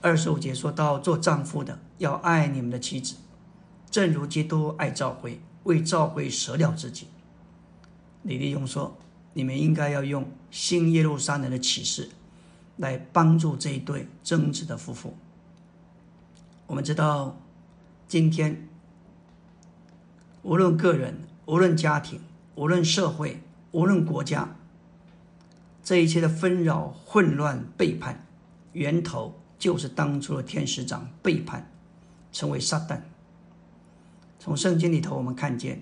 [0.02, 3.16] 二十五节说到做丈夫的要爱你们的妻子，
[3.90, 7.08] 正如基督爱教会，为教会舍了自己。
[8.26, 8.98] 李立勇说：
[9.34, 12.10] 你们应该要用新耶路撒冷的启示
[12.78, 15.16] 来帮助这一对争执的夫妇。
[16.68, 17.38] 我们知道
[18.08, 18.68] 今天。
[20.42, 22.22] 无论个人，无论家庭，
[22.54, 24.56] 无论社会，无论国家，
[25.84, 28.28] 这一切的纷扰、混乱、背叛，
[28.74, 31.72] 源头就是当初的天使长背叛，
[32.32, 33.02] 成为撒旦。
[34.38, 35.82] 从圣经里头，我们看见，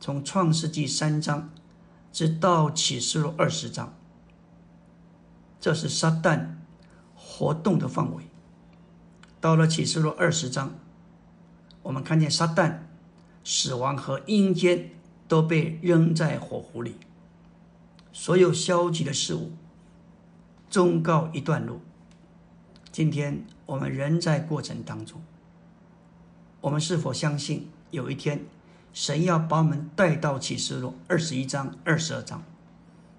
[0.00, 1.50] 从创世纪三章
[2.12, 3.94] 直到启示录二十章，
[5.58, 6.56] 这是撒旦
[7.16, 8.24] 活动的范围。
[9.40, 10.74] 到了启示录二十章，
[11.82, 12.80] 我们看见撒旦。
[13.44, 14.90] 死亡和阴间
[15.26, 16.94] 都被扔在火湖里，
[18.12, 19.50] 所有消极的事物
[20.70, 21.80] 终告一段落。
[22.92, 25.20] 今天我们仍在过程当中，
[26.60, 28.44] 我们是否相信有一天
[28.92, 32.42] 神要把我们带到启示录二十一章、二十二章？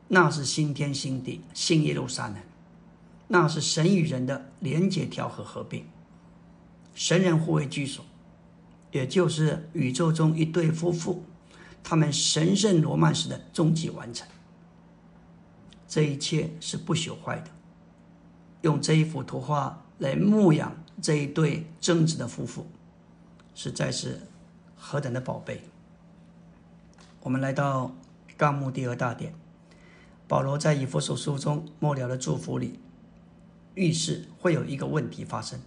[0.08, 2.38] 那是新天新地、新耶路撒冷，
[3.28, 5.86] 那是神与人的连结、调和、合并，
[6.94, 8.06] 神人互为居所。
[8.92, 11.24] 也就是宇宙中一对夫妇，
[11.84, 14.28] 他们神圣罗曼史的终极完成。
[15.88, 17.48] 这一切是不朽坏的。
[18.62, 22.68] 用这一幅图画来牧养这一对正直的夫妇，
[23.56, 24.22] 实在是
[24.86, 25.63] 何等的宝贝。
[27.22, 27.96] 我们来到
[28.36, 29.34] 纲目第二大点，
[30.28, 32.78] 保罗在以弗所书中末了的祝福里，
[33.76, 35.58] 预示会有一个问题发生：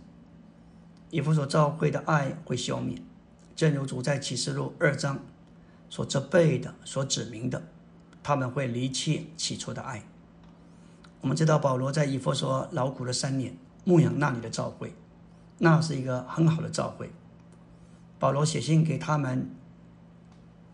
[1.09, 3.01] 以弗所教会的爱会消灭。
[3.57, 5.19] 正如主在启示录二章
[5.89, 7.63] 所责备的、所指明的，
[8.23, 10.03] 他们会离弃起初的爱。
[11.23, 14.93] 我们知道保罗在以弗所劳苦了三年，牧养那里的教会，
[15.57, 17.11] 那是一个很好的教会。
[18.19, 19.51] 保罗写信给他们，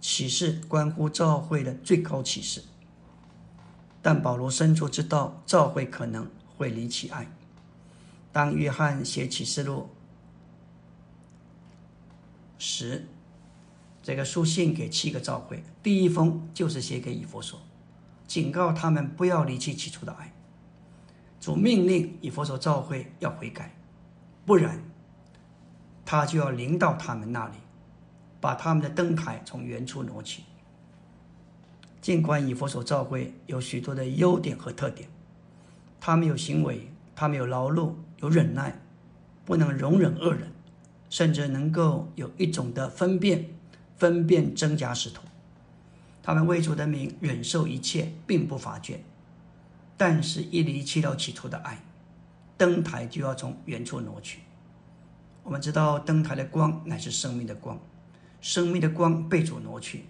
[0.01, 2.63] 启示关乎教会的最高启示。
[4.01, 7.27] 但保罗深处知道教会可能会离弃爱。
[8.33, 9.89] 当约翰写启示录。
[12.59, 13.07] 十，
[14.03, 17.61] 这个书信给七个教会，第一封就是写给以弗所，
[18.27, 20.33] 警告他们不要离弃起初的爱。
[21.41, 23.75] 主命令以弗所教会要悔改，
[24.47, 24.81] 不然
[26.05, 27.55] 他就要临到他们那里，
[28.41, 30.43] 把他们的灯台从原处挪去。
[32.01, 35.09] 尽管以佛所教会有许多的优点和特点，
[36.01, 38.81] 他们有行为，他们有劳碌，有忍耐，
[39.45, 40.51] 不能容忍恶人。
[41.11, 43.51] 甚至能够有一种的分辨，
[43.99, 45.21] 分辨真假使徒。
[46.23, 48.97] 他们为主的名忍受一切，并不乏倦。
[49.99, 51.79] 但是，一离弃了起初的爱，
[52.57, 54.39] 灯台就要从原处挪去。
[55.45, 57.81] 我们知道，灯台的光乃是生命的光，
[58.41, 60.05] 生命的光被主挪去，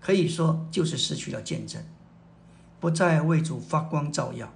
[0.00, 1.82] 可以说就是失去了见证，
[2.80, 4.52] 不再为主发光照耀。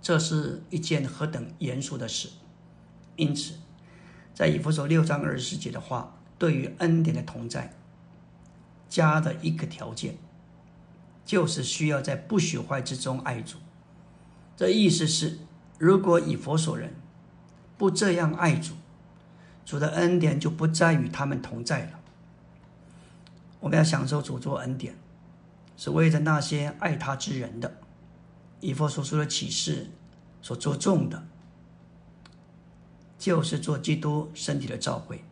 [0.00, 2.28] 这是一件何等严肃的事！
[3.16, 3.54] 因此，
[4.34, 7.74] 在以弗所六章二十四节的话，对于恩典的同在，
[8.88, 10.16] 加的一个条件，
[11.24, 13.58] 就是需要在不朽坏之中爱主。
[14.56, 15.38] 这意思是，
[15.78, 16.94] 如果以佛所人
[17.82, 18.74] 不这样爱主，
[19.64, 21.98] 主的恩典就不再与他们同在了。
[23.58, 24.94] 我们要享受主作恩典，
[25.76, 27.78] 是为着那些爱他之人的。
[28.60, 29.90] 以佛所说的启示
[30.40, 31.26] 所着重的，
[33.18, 35.24] 就是做基督身体的召会。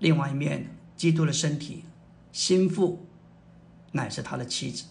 [0.00, 1.82] 另外一面，基督的身体
[2.30, 3.06] 心腹
[3.92, 4.84] 乃是他的妻子。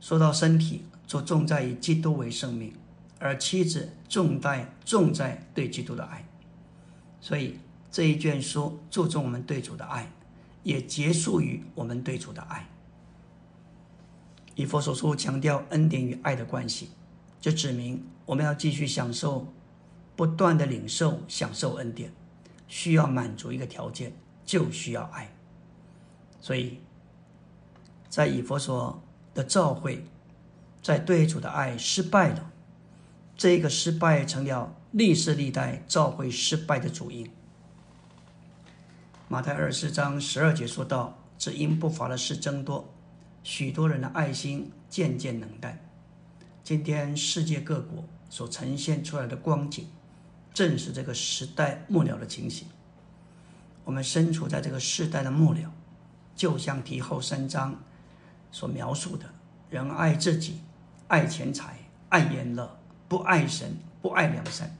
[0.00, 2.74] 说到身体，着重在以基督为生命，
[3.20, 6.26] 而妻子重在重在对基督的爱。
[7.20, 7.60] 所以
[7.92, 10.10] 这一卷书注重我们对主的爱，
[10.64, 12.66] 也结束于我们对主的爱。
[14.56, 16.90] 以佛所说强调恩典与爱的关系，
[17.40, 19.46] 就指明我们要继续享受、
[20.16, 22.12] 不断的领受、享受恩典，
[22.68, 24.12] 需要满足一个条件，
[24.44, 25.30] 就需要爱。
[26.40, 26.80] 所以，
[28.08, 29.02] 在以佛所
[29.34, 30.04] 的召会，
[30.82, 32.50] 在对主的爱失败了，
[33.40, 37.26] 这个失败成了历世历代召会失败的主因。
[39.28, 42.92] 马太二十四章十二节说到：“只因不法的事增多。”
[43.42, 45.82] 许多人的爱心渐渐冷淡。
[46.62, 49.88] 今天世界各国所呈现出来的光景，
[50.52, 52.68] 正是这个时代末了的情形。
[53.86, 55.72] 我们身处在这个时代的末了，
[56.36, 57.82] 就像提后三章
[58.52, 59.24] 所描述的：
[59.70, 60.60] 人爱自己，
[61.08, 61.78] 爱钱财，
[62.10, 62.78] 爱言乐，
[63.10, 64.78] 不爱神，不爱良善。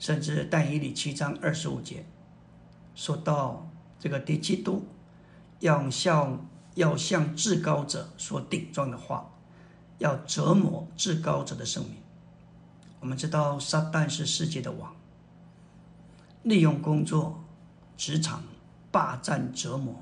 [0.00, 2.06] 甚至但以理七章二十五节
[2.94, 3.68] 说到
[4.00, 4.88] 这个第七度，
[5.60, 6.44] 要向。
[6.74, 9.32] 要向至高者说顶撞的话，
[9.98, 11.94] 要折磨至高者的圣名。
[13.00, 14.94] 我们知道撒旦是世界的王，
[16.44, 17.42] 利用工作、
[17.96, 18.44] 职场
[18.92, 20.00] 霸占折磨。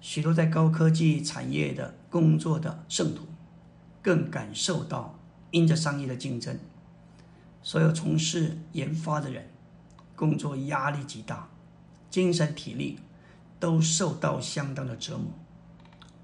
[0.00, 3.24] 许多在高科技产业的工作的圣徒，
[4.00, 5.15] 更感受到
[5.56, 6.58] 因着商业的竞争，
[7.62, 9.48] 所有从事研发的人
[10.14, 11.48] 工作压力极大，
[12.10, 12.98] 精神体力
[13.58, 15.28] 都受到相当的折磨。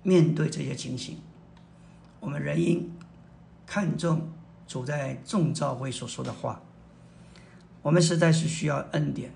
[0.03, 1.17] 面对这些情形，
[2.21, 2.93] 我们仍应
[3.65, 4.31] 看重
[4.67, 6.61] 主在众召会所说的话。
[7.81, 9.33] 我们实在是需要恩典，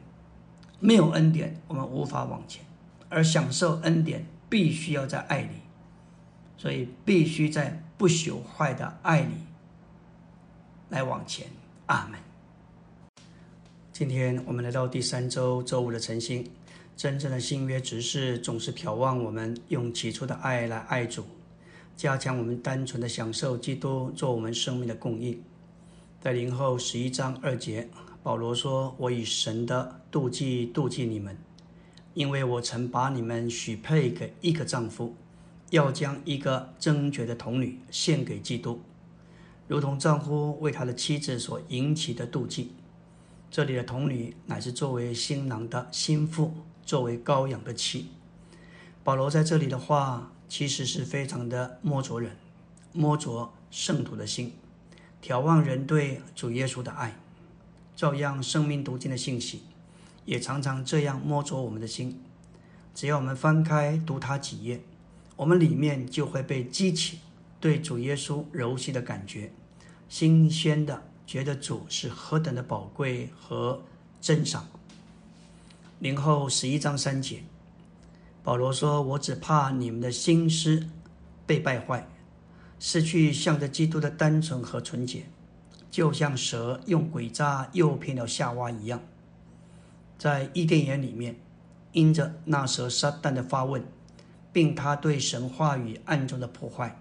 [0.78, 2.62] 没有恩典，我们无法往前；
[3.08, 5.62] 而享受恩典，必须要在爱里，
[6.58, 9.32] 所以必须在不朽坏的爱里
[10.88, 11.46] 来往前。
[11.86, 12.18] 阿门。
[13.92, 16.48] 今天我们来到第三周周五的晨星。
[16.96, 21.24] 真正的新约执事总是眺望我们用起初的爱来爱主，
[21.94, 25.38] 加强我们单纯的享受基督做我们生命的供应。
[26.22, 27.86] 在零后十一章二节，
[28.22, 31.36] 保罗说：“我以神的妒忌妒忌你们，
[32.14, 35.14] 因为我曾把你们许配给一个丈夫，
[35.70, 38.80] 要将一个贞洁的童女献给基督，
[39.68, 42.72] 如同丈夫为他的妻子所引起的妒忌。”
[43.50, 46.54] 这里的童女乃是作为新郎的心腹。
[46.86, 48.10] 作为羔羊的妻，
[49.02, 52.36] 保罗在这里的话，其实是非常的摸着人，
[52.92, 54.52] 摸着圣徒的心，
[55.20, 57.16] 眺望人对主耶稣的爱，
[57.96, 59.62] 照样生命读经的信息，
[60.26, 62.22] 也常常这样摸着我们的心。
[62.94, 64.80] 只要我们翻开读他几页，
[65.34, 67.18] 我们里面就会被激起
[67.60, 69.50] 对主耶稣柔细的感觉，
[70.08, 73.82] 新鲜的觉得主是何等的宝贵和
[74.20, 74.68] 珍赏。
[75.98, 77.42] 零后十一章三节，
[78.44, 80.86] 保罗说：“我只怕你们的心思
[81.46, 82.06] 被败坏，
[82.78, 85.24] 失去向着基督的单纯和纯洁，
[85.90, 89.00] 就像蛇用诡诈诱骗了夏娃一样。”
[90.18, 91.36] 在伊甸园里面，
[91.92, 93.82] 因着那蛇撒旦的发问，
[94.52, 96.98] 并他对神话语暗中的破坏，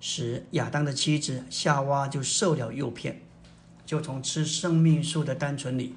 [0.00, 3.22] 使亚当的妻子夏娃就受了诱骗，
[3.84, 5.94] 就从吃生命树的单纯里。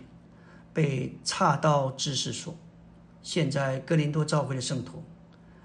[0.71, 2.55] 被岔到知识所，
[3.23, 5.03] 现在哥林多教会的圣徒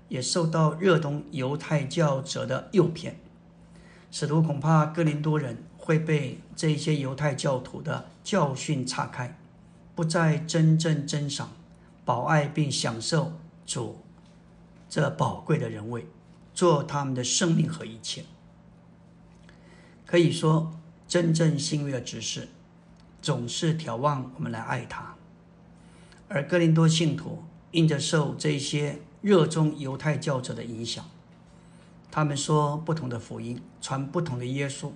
[0.09, 3.20] 也受到热衷犹太教者的诱骗，
[4.11, 9.39] 使徒恐怕哥林多人会被这些犹太教徒的教训岔开，
[9.95, 11.53] 不再真正珍赏、
[12.05, 13.35] 保爱并享受
[13.66, 13.99] 主
[14.89, 16.07] 这宝贵的人位，
[16.55, 18.25] 做他们的生命和一切。
[20.07, 20.73] 可以说，
[21.09, 22.49] 真正幸运的执事，
[23.21, 25.17] 总是眺望我们来爱他。
[26.29, 31.05] 而哥林多信徒因着受这些热衷犹太教者的影响，
[32.11, 34.93] 他们说不同的福音，传不同的耶稣，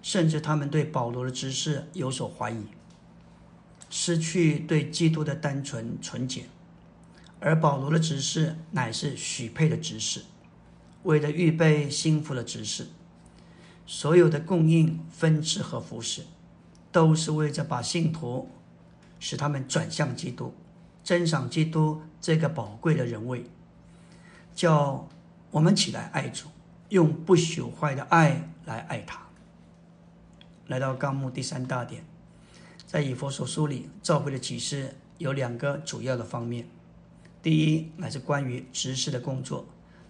[0.00, 2.64] 甚至他们对保罗的知识有所怀疑，
[3.90, 6.44] 失去对基督的单纯纯洁。
[7.38, 10.22] 而保罗的执事乃是许配的执事，
[11.06, 12.88] 为了预备幸福的执事，
[13.86, 16.22] 所有的供应、分支和服饰，
[16.90, 18.50] 都是为着把信徒
[19.20, 20.52] 使他们转向基督，
[21.04, 23.44] 珍赏基督这个宝贵的人位，
[24.52, 25.08] 叫
[25.52, 26.48] 我们起来爱主，
[26.88, 29.24] 用不朽坏的爱来爱他。
[30.66, 32.04] 来到纲目第三大点，
[32.84, 36.66] 在以佛所书里，召会的启示有两个主要的方面。
[37.40, 39.68] 第一，乃是关于执事的工作，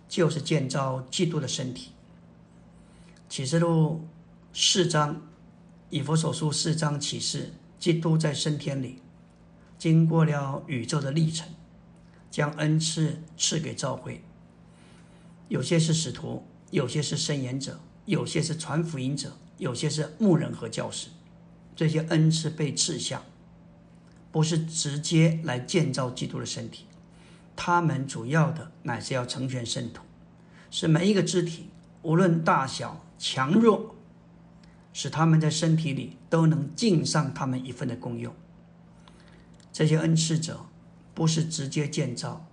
[0.09, 1.93] 就是建造基督的身体。
[3.29, 4.07] 启示录
[4.53, 5.21] 四章，
[5.91, 9.03] 以弗所书四章启示，基督在升天里，
[9.79, 11.49] 经过了宇宙的历程，
[12.31, 14.23] 将恩赐赐给教会。
[15.49, 21.09] 有些是使徒，有些是圣言者，有些是传福音者，有些是牧人和教师。
[21.75, 23.23] 这些恩赐被赐下，
[24.33, 26.86] 不是直接来建造基督的身体。
[27.57, 30.03] 他们主要的乃是要成全圣徒，
[30.71, 31.71] 使每一个肢体
[32.03, 33.97] 无论大小强弱，
[34.93, 38.33] 使他们在身体里都能尽上他们一份的功用。
[39.73, 40.67] 这些恩赐者
[41.15, 42.47] 不是直接建造，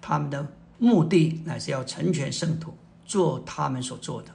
[0.00, 2.74] 他们的目的乃是要成全圣徒，
[3.04, 4.34] 做他们所做的。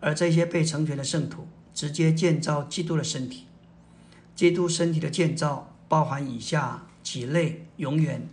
[0.00, 3.44] 而这些被成全的圣徒，直接建造基督的身体。
[4.34, 8.28] 基督身体的建造包含以下几类：永远。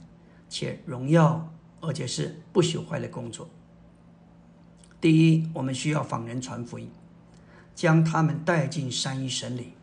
[0.50, 3.50] 且荣耀，而且是不朽坏的工作。
[5.02, 6.90] 第一，我们需要访人传福音，
[7.76, 9.74] 将他们带进三一神里，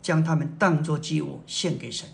[0.00, 2.08] 将他们当作祭物献给神。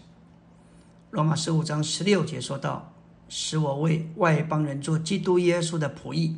[1.11, 2.93] 罗马十五章十六节说道
[3.29, 6.37] ：“使我为外邦人做基督耶稣的仆役，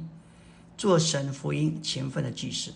[0.77, 2.73] 做神福音勤奋的祭司，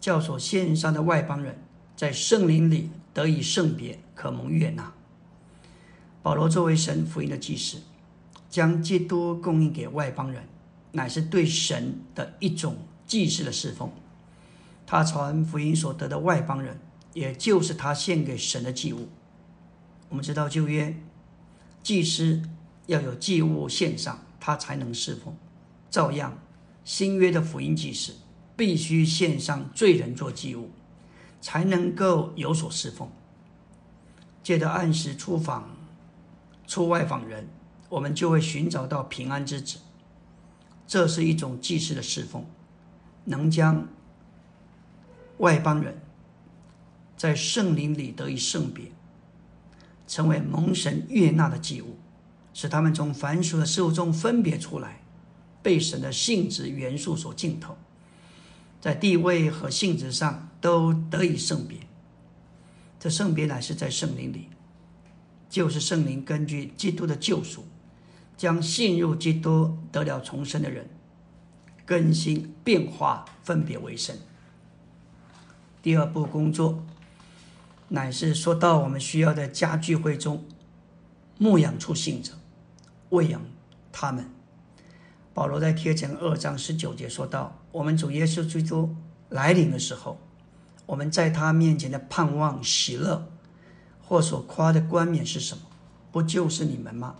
[0.00, 1.62] 教所献上的外邦人，
[1.96, 4.92] 在圣灵里得以圣别，可蒙悦纳。”
[6.22, 7.80] 保罗作为神福音的祭司。
[8.50, 10.42] 将基督供应给外邦人，
[10.92, 12.76] 乃是对神的一种
[13.06, 13.90] 祭祀的侍奉。
[14.84, 16.80] 他传福音所得的外邦人，
[17.14, 19.08] 也就是他献给神的祭物。
[20.08, 20.96] 我们知道旧约
[21.80, 22.42] 祭司
[22.86, 25.32] 要有祭物献上，他才能侍奉。
[25.88, 26.36] 照样，
[26.84, 28.16] 新约的福音祭司
[28.56, 30.70] 必须献上罪人做祭物，
[31.40, 33.08] 才能够有所侍奉。
[34.42, 35.70] 借着按时出访、
[36.66, 37.48] 出外访人。
[37.90, 39.78] 我们就会寻找到平安之子，
[40.86, 42.46] 这是一种祭祀的侍奉，
[43.24, 43.86] 能将
[45.38, 46.00] 外邦人
[47.16, 48.92] 在圣灵里得以圣别，
[50.06, 51.98] 成为蒙神悦纳的祭物，
[52.54, 55.02] 使他们从凡俗的事物中分别出来，
[55.60, 57.76] 被神的性质元素所浸透，
[58.80, 61.76] 在地位和性质上都得以圣别。
[63.00, 64.48] 这圣别乃是在圣灵里，
[65.48, 67.64] 就是圣灵根据基督的救赎。
[68.40, 70.88] 将信入基督得了重生的人
[71.84, 74.16] 更新变化分别为圣。
[75.82, 76.82] 第二步工作
[77.88, 80.42] 乃是说到我们需要在家聚会中
[81.36, 82.32] 牧养出信者，
[83.10, 83.42] 喂养
[83.92, 84.24] 他们。
[85.34, 88.96] 保罗在贴前二章十九节说到：我们主耶稣基督
[89.28, 90.18] 来临的时候，
[90.86, 93.30] 我们在他面前的盼望喜乐
[94.00, 95.64] 或所夸的冠冕是什么？
[96.10, 97.16] 不就是你们吗？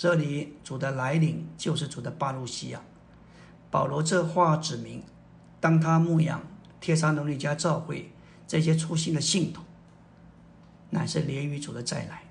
[0.00, 2.80] 这里主的来临就是主的巴路西亚。
[3.70, 5.02] 保罗这话指明，
[5.60, 6.40] 当他牧养
[6.80, 8.10] 帖撒罗尼迦教会
[8.48, 9.60] 这些初心的信徒，
[10.88, 12.22] 乃是连于主的再来，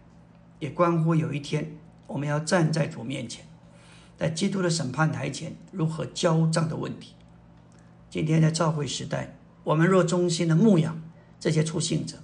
[0.58, 3.46] 也关乎有一天我们要站在主面前，
[4.18, 7.14] 在基督的审判台前如何交账的问题。
[8.10, 11.00] 今天在教会时代，我们若忠心的牧养
[11.40, 12.18] 这些初信者，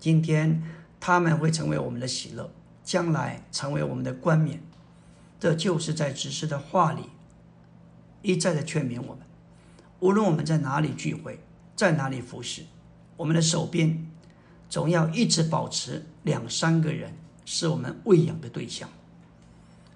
[0.00, 0.60] 今天
[0.98, 2.50] 他们会成为我们的喜乐。
[2.86, 4.62] 将来成为我们的冠冕，
[5.40, 7.10] 这就是在指示的话里
[8.22, 9.18] 一再的劝勉我们：
[9.98, 11.40] 无论我们在哪里聚会，
[11.74, 12.62] 在哪里服侍，
[13.16, 14.06] 我们的手边
[14.70, 17.12] 总要一直保持两三个人
[17.44, 18.88] 是我们喂养的对象，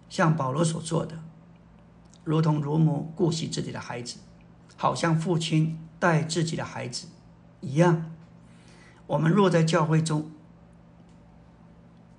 [0.08, 1.16] 像保罗所做的，
[2.24, 4.16] 如同乳母顾惜自己的孩子，
[4.76, 7.06] 好像父亲带自己的孩子
[7.60, 8.10] 一样。
[9.06, 10.28] 我们若在教会中，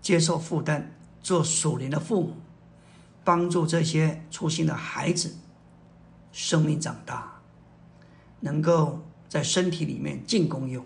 [0.01, 0.91] 接受负担，
[1.21, 2.35] 做属灵的父母，
[3.23, 5.35] 帮助这些粗心的孩子
[6.31, 7.41] 生命长大，
[8.39, 8.99] 能够
[9.29, 10.85] 在身体里面进功用，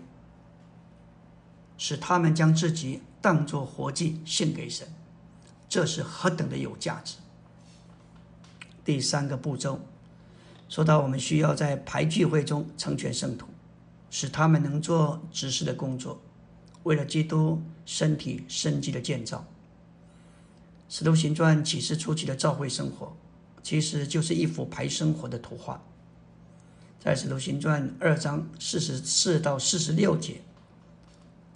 [1.78, 4.86] 使他们将自己当作活祭献给神，
[5.68, 7.16] 这是何等的有价值！
[8.84, 9.80] 第三个步骤，
[10.68, 13.46] 说到我们需要在排聚会中成全圣徒，
[14.10, 16.20] 使他们能做执事的工作，
[16.86, 19.44] 为了基督身体生机的建造。
[20.88, 23.16] 使徒行传启示初期的教会生活。
[23.60, 25.82] 其实就是一幅排生活的图画，
[27.00, 30.36] 在《使徒行传》二章四十四到四十六节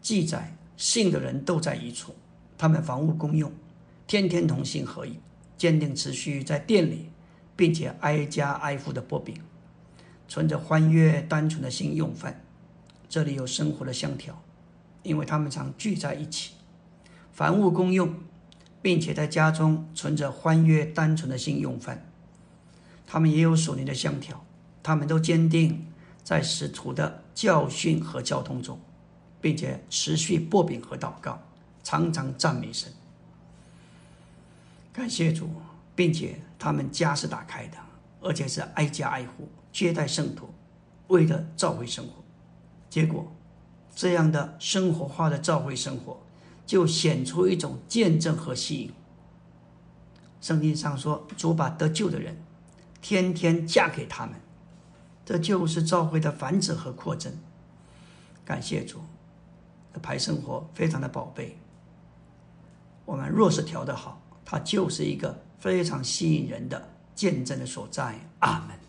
[0.03, 2.13] 记载，信的人都在一处，
[2.59, 3.53] 他们房屋公用，
[4.09, 5.21] 天天同心合意，
[5.57, 7.11] 坚定持续在店里，
[7.55, 9.37] 并且挨家挨户的剥饼，
[10.27, 12.45] 存着欢悦单纯的心用饭。
[13.09, 14.43] 这里有生活的香调，
[15.03, 16.55] 因为他们常聚在一起，
[17.33, 18.15] 凡物公用。
[18.83, 22.11] 并且在家中存着欢悦单纯的心用饭，
[23.07, 24.43] 他们也有属灵的香调，
[24.83, 25.87] 他们都坚定
[26.25, 28.81] 在使徒的教训和交通中，
[29.39, 31.39] 并且持续薄饼和祷告，
[31.83, 32.91] 常常赞美神，
[34.95, 35.51] 感谢主，
[35.95, 37.77] 并且他们家是打开的，
[38.23, 40.49] 而且是挨家挨户接待圣徒，
[41.09, 42.25] 为了召回生活。
[42.89, 43.31] 结果，
[43.95, 46.21] 这样的生活化的召会生活。
[46.67, 48.93] 就显出一种见证和吸引。
[50.41, 52.41] 圣经上说，主把得救的人
[53.03, 54.37] 天天嫁给他们，
[55.25, 57.37] 这就是教会的繁殖和扩增。
[58.45, 59.01] 感谢主，
[59.93, 61.59] 这排生活非常的宝贝。
[63.05, 68.15] 我们若是调得好，它就是一个非常吸引人的见证的所在。
[68.39, 68.80] 阿门。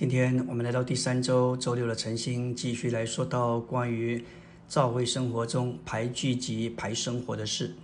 [0.00, 4.24] 今天我们来到第三周周六的晨星，继续来说到关于。
[4.66, 7.74] 教会生活中排聚集、排生活的事，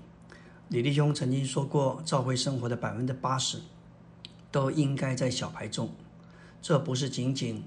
[0.70, 3.58] 李弟兄曾经说过，教会生活的百分之八十
[4.50, 5.94] 都应该在小排中。
[6.62, 7.62] 这不是仅仅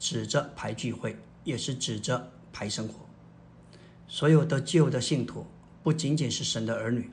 [0.00, 3.06] 指着排聚会，也是指着排生活。
[4.08, 5.46] 所有的旧的信徒
[5.84, 7.08] 不仅仅是神的儿女，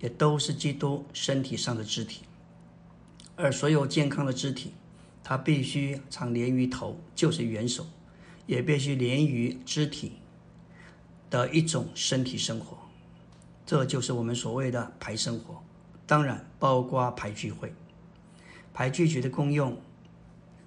[0.00, 2.22] 也都是基督身体上的肢体。
[3.36, 4.72] 而所有健康的肢体，
[5.32, 7.86] 它必须常连于头，就是元首，
[8.46, 10.12] 也必须连于肢体。
[11.30, 12.76] 的一种身体生活，
[13.64, 15.62] 这就是我们所谓的排生活。
[16.06, 17.72] 当然，包括排聚会、
[18.74, 19.80] 排聚集的功用，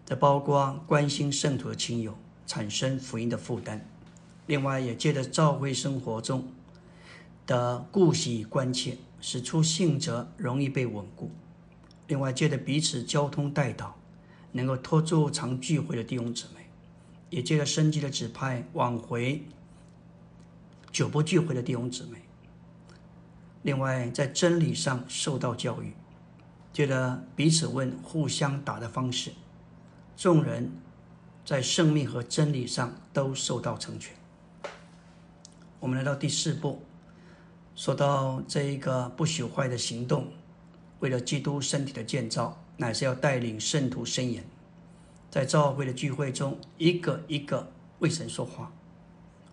[0.03, 3.87] 这包括关心圣徒的亲友，产生福音的负担。
[4.47, 6.51] 另外，也借着教会生活中
[7.45, 11.29] 的顾惜关切，使出信者容易被稳固。
[12.07, 13.95] 另外，借着彼此交通带导，
[14.55, 16.69] 能够拖住常聚会的弟兄姊妹，
[17.29, 19.43] 也借着生机的指派挽回。
[20.93, 22.19] 久不聚会的弟兄姊妹，
[23.63, 25.93] 另外在真理上受到教育，
[26.71, 29.33] 借着彼此问、互相答的方式，
[30.15, 30.71] 众人
[31.43, 34.15] 在生命和真理上都受到成全。
[35.81, 36.81] 我们来到第四步，
[37.75, 40.31] 说到这一个不朽坏的行动，
[41.01, 44.45] 为了基督身体的建造，乃是要带领圣徒伸言，
[45.29, 48.71] 在教会的聚会中，一个一个为神说话。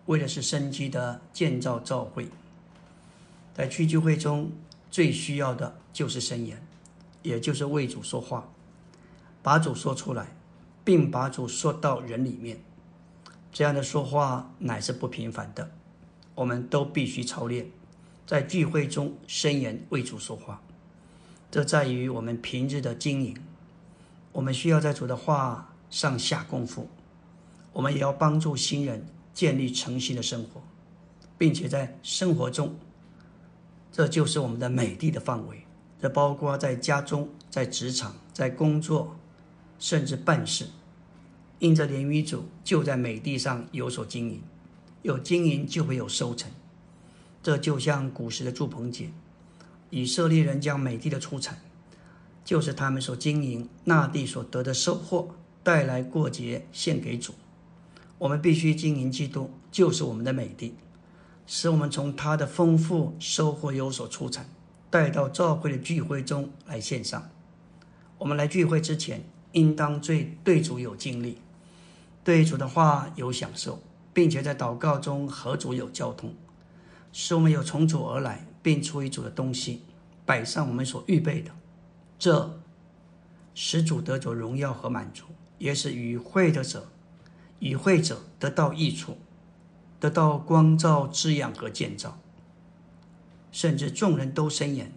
[0.07, 2.27] 为的是生机的建造教会，
[3.53, 4.51] 在聚聚会中
[4.91, 6.61] 最需要的就是声言，
[7.21, 8.49] 也就是为主说话，
[9.41, 10.35] 把主说出来，
[10.83, 12.61] 并把主说到人里面。
[13.53, 15.71] 这样的说话乃是不平凡的，
[16.35, 17.71] 我们都必须操练，
[18.27, 20.61] 在聚会中声言为主说话。
[21.53, 23.37] 这在于我们平日的经营，
[24.31, 26.89] 我们需要在主的话上下功夫，
[27.73, 29.05] 我们也要帮助新人。
[29.35, 30.61] 建立诚信的生活，
[31.37, 32.75] 并且在生活中，
[33.91, 35.63] 这就是我们的美地的范围。
[35.99, 39.15] 这包括在家中、在职场、在工作，
[39.77, 40.67] 甚至办事。
[41.59, 44.41] 因着连于主就在美地上有所经营，
[45.03, 46.51] 有经营就会有收成。
[47.43, 49.11] 这就像古时的祝棚姐，
[49.95, 51.55] 以色列人将美地的出产，
[52.43, 57.35] 就是他们所经营那地所得的收获，带来过节献给主。
[58.17, 60.73] 我们必须经营基督，就是我们的美地，
[61.45, 64.49] 使我们从他的丰富收获有所出产，
[64.89, 67.29] 带到教会的聚会中来献上。
[68.17, 71.37] 我们来聚会之前，应当最对主有经历，
[72.23, 73.79] 对主的话有享受，
[74.11, 76.33] 并且在祷告中和主有交通，
[77.11, 79.83] 使我们有从主而来并出于主的东西
[80.25, 81.51] 摆上我们所预备的，
[82.17, 82.59] 这
[83.53, 85.25] 使主得着荣耀和满足，
[85.59, 86.89] 也是与会的者。
[87.59, 89.17] 与会者得到益处，
[89.97, 92.19] 得到光照、滋养和建造，
[93.53, 94.91] 甚至众人都伸言，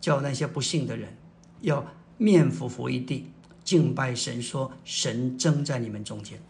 [0.00, 1.14] 叫那些不信的人
[1.60, 3.30] 要面伏伏一地，
[3.62, 6.40] 敬拜神，说神正在你们中间，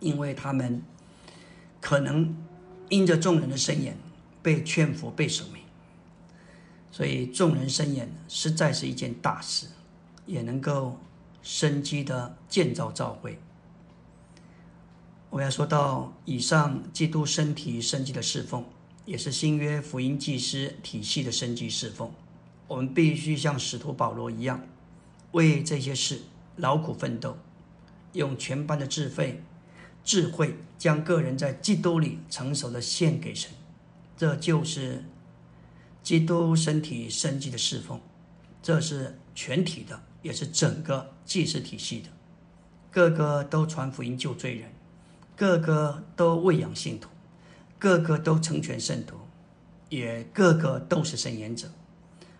[0.00, 0.82] 因为他们
[1.80, 2.36] 可能
[2.88, 3.96] 因着众人的声言
[4.42, 5.64] 被劝服、被赦免，
[6.90, 9.66] 所以众人声言实在是一件大事，
[10.26, 10.98] 也能够
[11.42, 13.38] 生机的建造教会。
[15.28, 18.64] 我要说到以上，基督身体生机的侍奉，
[19.04, 22.10] 也是新约福音祭司体系的生机侍奉。
[22.66, 24.66] 我们必须像使徒保罗一样，
[25.32, 26.22] 为这些事
[26.56, 27.36] 劳苦奋斗，
[28.12, 29.42] 用全班的智慧、
[30.02, 33.50] 智慧将个人在基督里成熟的献给神。
[34.20, 35.02] 这就是
[36.02, 37.98] 基督身体生机的侍奉，
[38.62, 42.10] 这是全体的，也是整个祭祀体系的，
[42.90, 44.70] 个个都传福音救罪人。
[45.34, 47.08] 个个都喂养信徒，
[47.78, 49.16] 个个都成全圣徒，
[49.88, 51.70] 也个个都是圣言者，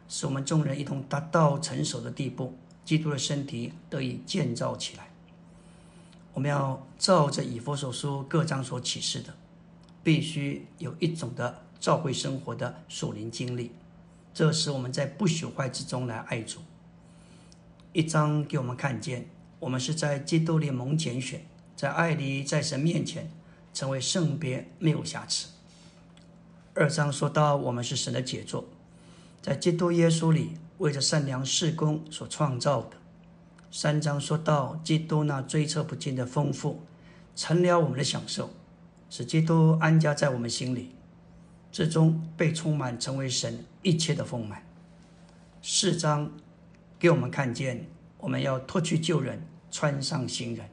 [0.07, 5.09] 使我们众人一同达到成熟的地步，基督的身体得以建造起来。
[6.35, 9.35] 我们要照着以佛所书各章所启示的，
[10.03, 13.73] 必须有一种的教会生活的属灵经历，
[14.35, 16.61] 这使我们在不朽坏之中来爱主。
[17.93, 19.27] 一章给我们看见，
[19.59, 21.45] 我们是在基督里蒙拣选。
[21.75, 23.33] 在爱里，在神面前
[23.73, 25.49] 成为圣别，没有瑕疵。
[26.75, 28.67] 二章说到我们是神的杰作，
[29.41, 32.99] 在基督耶稣里为着善良事工所创造的。
[33.71, 36.83] 三章说到基督那追测不尽的丰富，
[37.35, 38.51] 成了我们的享受，
[39.09, 40.91] 使基督安家在我们心里，
[41.73, 44.63] 最终被充满，成为神一切的丰满。
[45.63, 46.33] 四章
[46.99, 47.87] 给我们看见，
[48.19, 50.69] 我们要脱去旧人，穿上新人。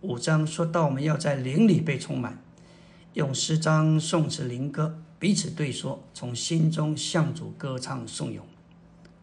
[0.00, 2.42] 五章说到我们要在灵里被充满，
[3.14, 8.44] 用诗章、颂词、灵歌彼此对说，从心中向主歌唱颂咏。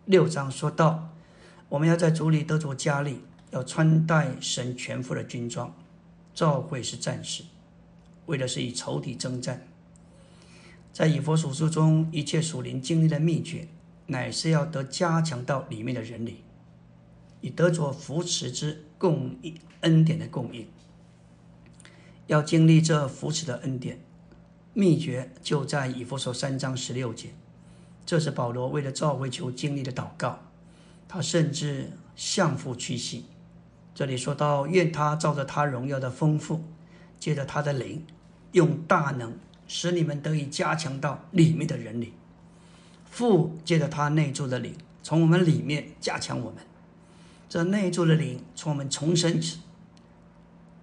[0.05, 1.10] 六章说到
[1.68, 5.74] 我们要在主里得着加力，要穿戴神全副的军装。
[6.34, 7.43] 召会是战士，
[8.28, 9.68] 为的是与仇敌征战。
[11.00, 13.70] 在以佛所书中，一切属灵经历的秘诀，
[14.08, 16.43] 乃是要得加强到里面的人里，
[17.39, 19.58] 以得着扶持之供应。
[19.80, 20.68] 恩典的供应，
[22.28, 24.02] 要经历这扶持的恩典，
[24.74, 27.30] 秘诀就在以弗所三章十六节。
[28.06, 30.39] 这是保罗为了召回求经历的祷告，
[31.08, 33.24] 他甚至向父屈膝。
[33.95, 36.66] 这里说到，愿他照着他荣耀的丰富，
[37.18, 38.06] 借着他的灵，
[38.52, 39.38] 用大能
[39.70, 42.13] 使你们得以加强到里面的人里。
[43.09, 46.57] 父借着他内住的灵，从我们里面加强我们。
[47.47, 49.61] 这内住的灵从我们重生起。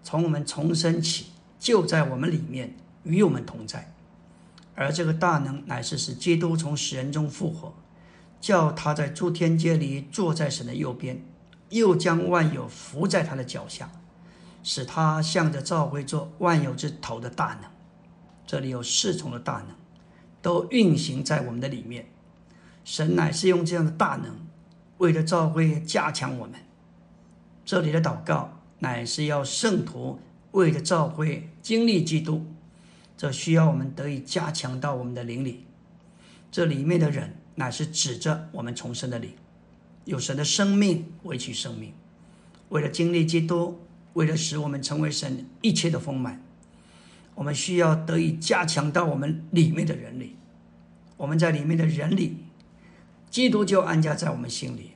[0.02, 1.26] 从我们重生起，
[1.58, 3.92] 就在我们里面与我们同在，
[4.76, 7.74] 而这个大能乃是使基督从死人中复活，
[8.40, 11.24] 叫他在诸天界里坐在神的右边，
[11.70, 13.90] 又将万有伏在他的脚下，
[14.62, 17.75] 使他向着召会做万有之头的大能。
[18.46, 19.76] 这里有四重的大能，
[20.40, 22.06] 都运行在我们的里面。
[22.84, 24.46] 神乃是用这样的大能，
[24.98, 26.60] 为了召会加强我们。
[27.64, 28.52] 这里的祷告。
[28.78, 30.20] 乃是要圣徒
[30.50, 32.44] 为了召会经历基督，
[33.16, 35.64] 这需要我们得以加强到我们的灵里。
[36.52, 39.32] 这里面的人乃是指着我们重生的灵，
[40.04, 41.94] 有神的生命维取生命。
[42.68, 43.80] 为了经历基督，
[44.12, 46.44] 为了使我们成为神一切的丰满，
[47.36, 50.34] 我们需要得以加强到我们里面的人里。
[51.16, 52.38] 我们在里面的人里，
[53.30, 54.90] 基督就安家在我们心里。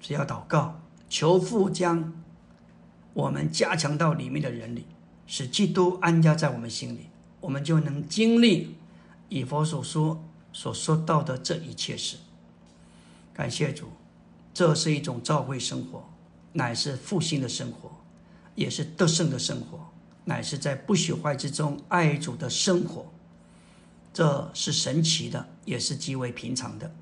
[0.00, 2.12] 只要祷告，求父将。
[3.14, 4.84] 我们加强到里面的人里，
[5.26, 7.08] 使基督安家在我们心里，
[7.40, 8.76] 我们就能经历
[9.28, 12.18] 以佛所说所说到的这一切事。
[13.34, 13.88] 感谢主，
[14.54, 16.08] 这是一种召会生活，
[16.52, 17.90] 乃是复兴的生活，
[18.54, 19.90] 也是得胜的生活，
[20.28, 23.10] 乃是在不朽坏之中爱主的生活。
[24.12, 26.94] 这是神奇的，也是极为平常的。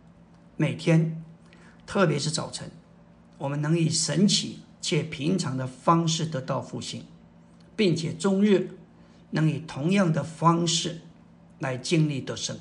[0.56, 1.24] 每天，
[1.84, 2.70] 特别是早晨，
[3.36, 4.60] 我们能以神奇。
[4.78, 7.04] 且平常的方式得到复兴，
[7.74, 8.78] 并且终日
[9.30, 11.00] 能以同样的方式
[11.58, 12.56] 来经历得胜。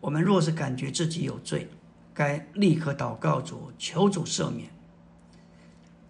[0.00, 1.70] 我们若是感觉自己有罪，
[2.12, 4.68] 该立刻祷告主，求主赦免，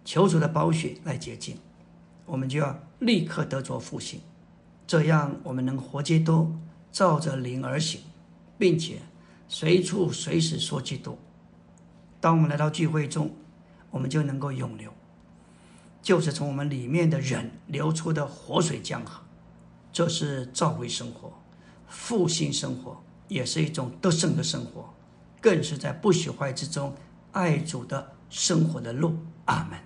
[0.03, 1.59] 求主的宝血来洁净，
[2.25, 4.21] 我们就要立刻得着复兴。
[4.87, 6.55] 这样，我们能活基督，
[6.91, 8.01] 照着灵而行，
[8.57, 9.01] 并且
[9.47, 11.17] 随处随时说基督。
[12.19, 13.31] 当我们来到聚会中，
[13.91, 14.91] 我们就能够永留。
[16.01, 19.21] 就是从我们里面的人流出的活水江河，
[19.91, 21.33] 这是召会生活、
[21.87, 24.93] 复兴生活，也是一种得胜的生活，
[25.41, 26.93] 更是在不朽坏之中
[27.31, 29.15] 爱主的生活的路。
[29.45, 29.84] 阿门。